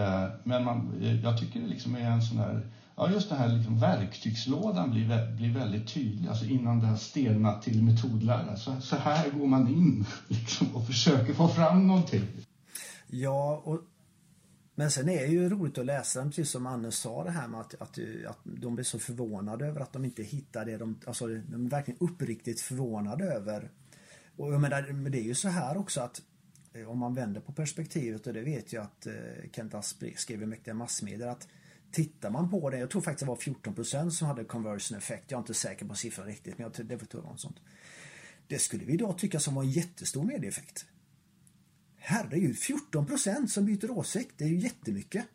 Eh, 0.01 0.29
men 0.43 0.63
man, 0.63 1.01
eh, 1.01 1.23
jag 1.23 1.39
tycker 1.39 1.59
det 1.59 1.67
liksom 1.67 1.95
är 1.95 2.11
en 2.11 2.21
sån 2.21 2.37
där 2.37 2.69
Ja, 2.99 3.11
just 3.11 3.29
den 3.29 3.37
här 3.37 3.47
liksom, 3.47 3.79
verktygslådan 3.79 4.91
blir, 4.91 5.35
blir 5.35 5.53
väldigt 5.53 5.93
tydlig. 5.93 6.29
Alltså 6.29 6.45
innan 6.45 6.79
det 6.79 6.87
här 6.87 6.95
stelnat 6.95 7.61
till 7.61 7.83
metodlära. 7.83 8.55
Så, 8.55 8.81
så 8.81 8.95
här 8.95 9.29
går 9.29 9.47
man 9.47 9.67
in 9.67 10.05
liksom, 10.27 10.75
och 10.75 10.87
försöker 10.87 11.33
få 11.33 11.47
fram 11.47 11.87
någonting. 11.87 12.23
Ja, 13.07 13.61
och, 13.63 13.79
men 14.79 14.91
sen 14.91 15.09
är 15.09 15.19
det 15.19 15.27
ju 15.27 15.49
roligt 15.49 15.77
att 15.77 15.85
läsa 15.85 16.19
den, 16.19 16.29
precis 16.29 16.49
som 16.49 16.65
Anne 16.65 16.91
sa 16.91 17.23
det 17.23 17.31
här 17.31 17.47
med 17.47 17.59
att, 17.59 17.73
att, 17.73 17.99
att 18.27 18.39
de 18.43 18.75
blir 18.75 18.85
så 18.85 18.99
förvånade 18.99 19.65
över 19.65 19.81
att 19.81 19.93
de 19.93 20.05
inte 20.05 20.23
hittar 20.23 20.65
det 20.65 20.77
de, 20.77 20.99
alltså 21.05 21.27
de 21.27 21.65
är 21.65 21.69
verkligen 21.69 21.99
uppriktigt 21.99 22.61
förvånade 22.61 23.25
över. 23.25 23.71
Och 24.35 24.53
jag 24.53 24.61
menar, 24.61 24.91
men 24.91 25.11
det 25.11 25.19
är 25.19 25.23
ju 25.23 25.35
så 25.35 25.49
här 25.49 25.77
också 25.77 26.01
att 26.01 26.21
eh, 26.73 26.89
om 26.89 26.97
man 26.97 27.15
vänder 27.15 27.41
på 27.41 27.51
perspektivet 27.51 28.27
och 28.27 28.33
det 28.33 28.41
vet 28.41 28.73
jag 28.73 28.83
att 28.83 29.07
eh, 29.07 29.13
Kent 29.51 29.73
Asp 29.73 30.03
skrev 30.15 30.43
i 30.43 30.45
Mäktiga 30.45 30.73
massmedier 30.73 31.27
att 31.27 31.47
Tittar 31.91 32.29
man 32.29 32.49
på 32.49 32.69
det, 32.69 32.77
jag 32.77 32.89
tror 32.89 33.01
faktiskt 33.01 33.19
det 33.19 33.27
var 33.27 33.35
14% 33.35 34.09
som 34.09 34.27
hade 34.27 34.43
conversion 34.43 34.97
effekt. 34.97 35.31
Jag 35.31 35.37
är 35.37 35.41
inte 35.41 35.53
säker 35.53 35.85
på 35.85 35.95
siffran 35.95 36.27
riktigt 36.27 36.57
men 36.57 36.71
jag, 36.77 36.87
det 36.87 37.13
var 37.13 37.21
något 37.21 37.39
sånt. 37.39 37.57
Det 38.47 38.59
skulle 38.59 38.85
vi 38.85 38.93
idag 38.93 39.17
tycka 39.17 39.39
som 39.39 39.55
var 39.55 39.63
en 39.63 39.69
jättestor 39.69 40.23
medieeffekt. 40.23 40.85
Herregud, 42.09 42.55
14% 42.55 43.47
som 43.47 43.65
byter 43.65 43.91
åsikt, 43.91 44.31
det 44.37 44.43
är 44.43 44.49
ju 44.49 44.57
jättemycket. 44.57 45.25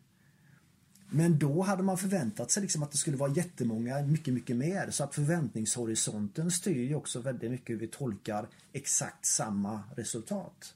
Men 1.10 1.38
då 1.38 1.62
hade 1.62 1.82
man 1.82 1.98
förväntat 1.98 2.50
sig 2.50 2.62
liksom 2.62 2.82
att 2.82 2.92
det 2.92 2.98
skulle 2.98 3.16
vara 3.16 3.32
jättemånga, 3.32 4.02
mycket, 4.02 4.34
mycket 4.34 4.56
mer. 4.56 4.90
Så 4.90 5.04
att 5.04 5.14
förväntningshorisonten 5.14 6.50
styr 6.50 6.82
ju 6.82 6.94
också 6.94 7.20
väldigt 7.20 7.50
mycket 7.50 7.68
hur 7.68 7.80
vi 7.80 7.86
tolkar 7.86 8.48
exakt 8.72 9.26
samma 9.26 9.82
resultat. 9.96 10.74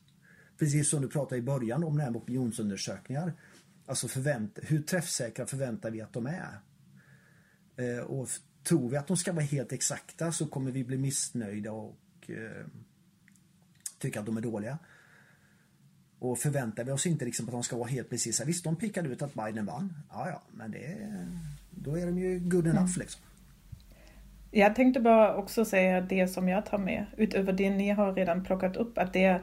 Precis 0.58 0.88
som 0.88 1.02
du 1.02 1.08
pratade 1.08 1.37
i 1.37 1.42
början 1.42 1.84
om 1.84 1.96
det 1.96 2.02
här 2.02 2.11
med 2.11 2.22
opinionsundersökningar. 2.22 3.32
Alltså 3.87 4.08
förvänt, 4.08 4.58
hur 4.62 4.82
träffsäkra 4.82 5.46
förväntar 5.46 5.90
vi 5.90 6.00
att 6.00 6.12
de 6.12 6.26
är? 6.26 6.61
Eh, 7.76 8.04
och 8.04 8.28
tror 8.64 8.90
vi 8.90 8.96
att 8.96 9.06
de 9.06 9.16
ska 9.16 9.32
vara 9.32 9.44
helt 9.44 9.72
exakta 9.72 10.32
så 10.32 10.46
kommer 10.46 10.70
vi 10.70 10.84
bli 10.84 10.96
missnöjda 10.96 11.72
och 11.72 11.98
eh, 12.26 12.66
tycka 13.98 14.20
att 14.20 14.26
de 14.26 14.37
är 14.37 14.40
dåliga. 14.40 14.78
Och 16.18 16.38
förväntar 16.38 16.85
vi 16.85 16.92
oss 16.92 17.07
inte 17.07 17.24
liksom 17.24 17.46
att 17.46 17.52
de 17.52 17.62
ska 17.62 17.76
vara 17.76 17.88
helt 17.88 18.11
precisa. 18.11 18.44
Visst, 18.44 18.64
de 18.64 18.76
pickade 18.76 19.09
ut 19.09 19.22
att 19.22 19.35
Biden 19.35 19.66
vann. 19.66 19.94
Ja, 20.11 20.28
ja, 20.28 20.42
men 20.52 20.70
det, 20.70 20.96
då 21.70 21.98
är 21.98 22.07
de 22.07 22.18
ju 22.18 22.38
good 22.38 22.66
enough 22.66 22.78
mm. 22.78 22.98
liksom. 22.98 23.22
Jag 24.50 24.74
tänkte 24.74 25.00
bara 25.00 25.37
också 25.37 25.64
säga 25.64 26.00
det 26.00 26.28
som 26.28 26.48
jag 26.48 26.66
tar 26.66 26.78
med, 26.78 27.07
utöver 27.16 27.52
det 27.52 27.70
ni 27.70 27.90
har 27.90 28.14
redan 28.14 28.44
plockat 28.44 28.76
upp, 28.76 28.98
att 28.98 29.12
det 29.12 29.40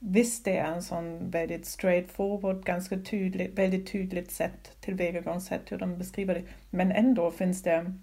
Visst, 0.00 0.44
det 0.44 0.56
är 0.56 0.72
en 0.72 0.82
sån 0.82 1.30
väldigt 1.30 1.66
straightforward, 1.66 2.64
ganska 2.64 2.98
tydligt, 2.98 3.58
väldigt 3.58 3.92
tydligt 3.92 4.30
sätt, 4.30 4.72
tillvägagångssätt 4.80 5.72
hur 5.72 5.78
de 5.78 5.98
beskriver 5.98 6.34
det. 6.34 6.42
Men 6.70 6.92
ändå 6.92 7.30
finns 7.30 7.62
det 7.62 7.94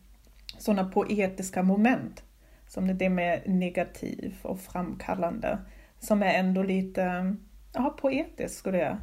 sådana 0.58 0.90
poetiska 0.90 1.64
moment, 1.64 2.24
som 2.68 2.98
det 2.98 3.10
med 3.10 3.42
negativ 3.46 4.36
och 4.42 4.60
framkallande, 4.60 5.58
som 6.00 6.24
är 6.24 6.34
ändå 6.34 6.64
lite 6.64 7.36
ja, 7.76 7.98
poetiskt 8.02 8.58
skulle 8.58 8.78
jag 8.78 8.98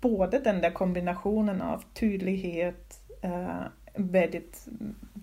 Både 0.00 0.38
den 0.38 0.60
där 0.60 0.70
kombinationen 0.70 1.62
av 1.62 1.84
tydlighet, 1.94 3.00
eh, 3.22 3.62
väldigt 3.94 4.68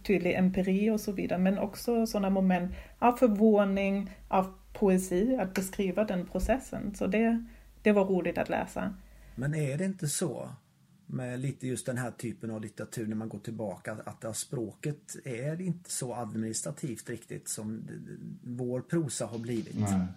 tydlig 0.03 0.33
empiri 0.35 0.89
och 0.89 0.99
så 0.99 1.11
vidare, 1.11 1.39
men 1.39 1.59
också 1.59 2.07
sådana 2.07 2.29
moment 2.29 2.71
av 2.99 3.13
förvåning, 3.13 4.11
av 4.27 4.53
poesi 4.73 5.37
att 5.39 5.53
beskriva 5.53 6.03
den 6.03 6.25
processen. 6.25 6.95
Så 6.95 7.07
det, 7.07 7.45
det 7.81 7.91
var 7.91 8.05
roligt 8.05 8.37
att 8.37 8.49
läsa. 8.49 8.93
Men 9.35 9.55
är 9.55 9.77
det 9.77 9.85
inte 9.85 10.07
så 10.07 10.49
med 11.05 11.39
lite 11.39 11.67
just 11.67 11.85
den 11.85 11.97
här 11.97 12.11
typen 12.11 12.51
av 12.51 12.61
litteratur 12.61 13.07
när 13.07 13.15
man 13.15 13.29
går 13.29 13.39
tillbaka 13.39 13.97
att 14.05 14.37
språket 14.37 15.15
är 15.25 15.61
inte 15.61 15.91
så 15.91 16.13
administrativt 16.13 17.09
riktigt 17.09 17.49
som 17.49 17.87
vår 18.43 18.81
prosa 18.81 19.25
har 19.25 19.39
blivit? 19.39 19.79
Nej. 19.79 20.07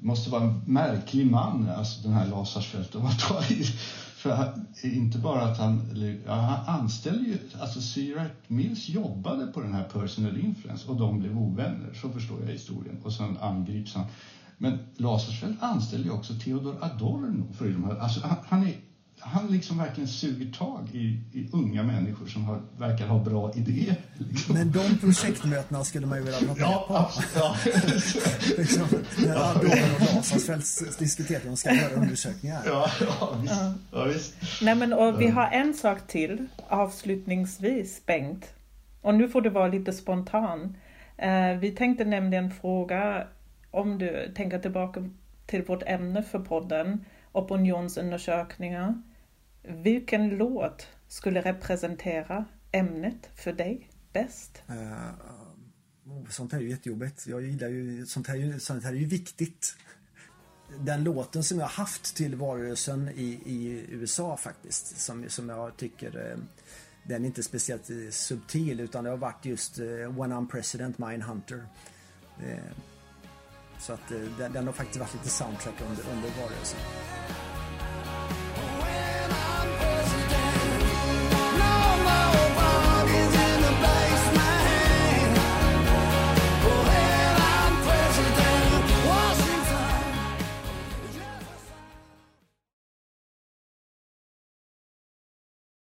Det 0.00 0.06
måste 0.06 0.30
vara 0.30 0.42
en 0.42 0.62
märklig 0.66 1.26
man, 1.26 1.68
alltså 1.70 2.02
den 2.02 2.12
här 2.12 2.26
Lasarsfeldt, 2.26 2.94
om 2.94 3.02
man 3.02 3.12
tar 3.12 3.52
i 3.52 3.64
för 4.16 4.52
inte 4.82 5.18
bara 5.18 5.42
att 5.44 5.58
han, 5.58 5.90
eller, 5.90 6.18
ja, 6.26 6.34
han 6.34 6.80
anställde 6.80 7.24
ju, 7.24 7.38
alltså 7.60 7.80
Cyril 7.80 8.30
Mills 8.48 8.88
jobbade 8.88 9.46
på 9.46 9.60
den 9.60 9.72
här 9.74 9.88
Personal 9.88 10.36
Influence 10.36 10.88
och 10.88 10.96
de 10.96 11.18
blev 11.18 11.38
ovänner, 11.38 11.94
så 11.94 12.10
förstår 12.10 12.40
jag 12.44 12.52
historien. 12.52 12.98
Och 13.02 13.12
sen 13.12 13.36
angrips 13.40 13.94
han. 13.94 14.04
Men 14.58 14.78
Lasarsfeldt 14.96 15.62
anställde 15.62 16.08
ju 16.08 16.14
också 16.14 16.34
Theodor 16.34 16.76
Adorno 16.80 17.52
för 17.52 17.68
de 17.68 17.84
här, 17.84 17.96
alltså 17.96 18.20
han, 18.26 18.38
han 18.46 18.62
är 18.62 18.74
han 19.20 19.46
liksom 19.46 19.78
verkligen 19.78 20.08
suger 20.08 20.52
tag 20.52 20.88
i, 20.92 21.20
i 21.32 21.48
unga 21.52 21.82
människor 21.82 22.26
som 22.26 22.44
har, 22.44 22.60
verkar 22.78 23.06
ha 23.06 23.24
bra 23.24 23.52
idéer. 23.54 23.96
Liksom. 24.14 24.54
Men 24.54 24.72
de 24.72 24.98
projektmötena 24.98 25.84
skulle 25.84 26.06
man 26.06 26.18
ju 26.18 26.24
vilja 26.24 26.40
vara 26.40 26.58
ja, 26.58 26.84
på. 26.88 26.96
Absolut, 26.96 27.30
ja. 27.34 27.56
liksom, 28.58 28.86
när 29.18 29.50
Adorno 29.50 29.94
och 29.94 30.14
Lasarsfeld 30.14 30.62
diskuterar 30.98 31.40
de 31.44 31.56
ska 31.56 31.74
göra 31.74 31.94
undersökningar. 31.94 32.62
Ja, 32.66 32.90
ja, 33.00 33.38
visst. 33.42 33.54
Ja. 33.54 33.74
ja 33.92 34.04
visst. 34.04 34.34
Nej, 34.62 34.74
men, 34.74 34.92
och 34.92 35.20
vi 35.20 35.28
har 35.28 35.50
en 35.50 35.74
sak 35.74 36.06
till 36.06 36.46
avslutningsvis, 36.68 38.06
Bengt. 38.06 38.46
Och 39.00 39.14
nu 39.14 39.28
får 39.28 39.40
du 39.40 39.50
vara 39.50 39.68
lite 39.68 39.92
spontan. 39.92 40.76
Uh, 41.22 41.58
vi 41.60 41.70
tänkte 41.70 42.04
nämligen 42.04 42.50
fråga 42.50 43.26
om 43.70 43.98
du 43.98 44.32
tänker 44.36 44.58
tillbaka 44.58 45.10
till 45.46 45.62
vårt 45.62 45.82
ämne 45.86 46.22
för 46.22 46.38
podden 46.38 47.04
opinionsundersökningar. 47.36 49.02
Vilken 49.68 50.28
låt 50.28 50.86
skulle 51.08 51.40
representera 51.40 52.44
ämnet 52.72 53.30
för 53.34 53.52
dig 53.52 53.90
bäst? 54.12 54.62
Uh, 54.70 55.10
sånt 56.28 56.52
här 56.52 56.58
är 56.58 56.62
ju 56.62 56.70
jättejobbigt. 56.70 57.26
Jag 57.26 57.42
gillar 57.42 57.68
ju 57.68 58.06
sånt 58.06 58.26
här, 58.26 58.58
sånt 58.58 58.84
här 58.84 58.92
är 58.92 58.96
ju 58.96 59.06
viktigt. 59.06 59.76
Den 60.78 61.04
låten 61.04 61.44
som 61.44 61.58
jag 61.58 61.66
haft 61.66 62.16
till 62.16 62.36
valrörelsen 62.36 63.08
i, 63.08 63.40
i 63.44 63.86
USA 63.88 64.36
faktiskt, 64.36 65.00
som, 65.00 65.28
som 65.28 65.48
jag 65.48 65.76
tycker 65.76 66.30
eh, 66.30 66.38
den 67.02 67.22
är 67.22 67.26
inte 67.26 67.42
speciellt 67.42 67.90
eh, 67.90 67.96
subtil 68.10 68.80
utan 68.80 69.04
det 69.04 69.10
har 69.10 69.16
varit 69.16 69.44
just 69.44 69.78
When 69.78 70.32
I'm 70.32 70.48
President, 70.48 70.98
Mindhunter. 70.98 71.66
Så 73.78 73.92
att 73.92 74.08
den, 74.38 74.52
den 74.52 74.66
har 74.66 74.72
faktiskt 74.72 75.00
varit 75.00 75.14
lite 75.14 75.28
soundtrack 75.28 75.74
under, 75.80 76.02
under 76.12 76.40
valrörelsen. 76.40 76.78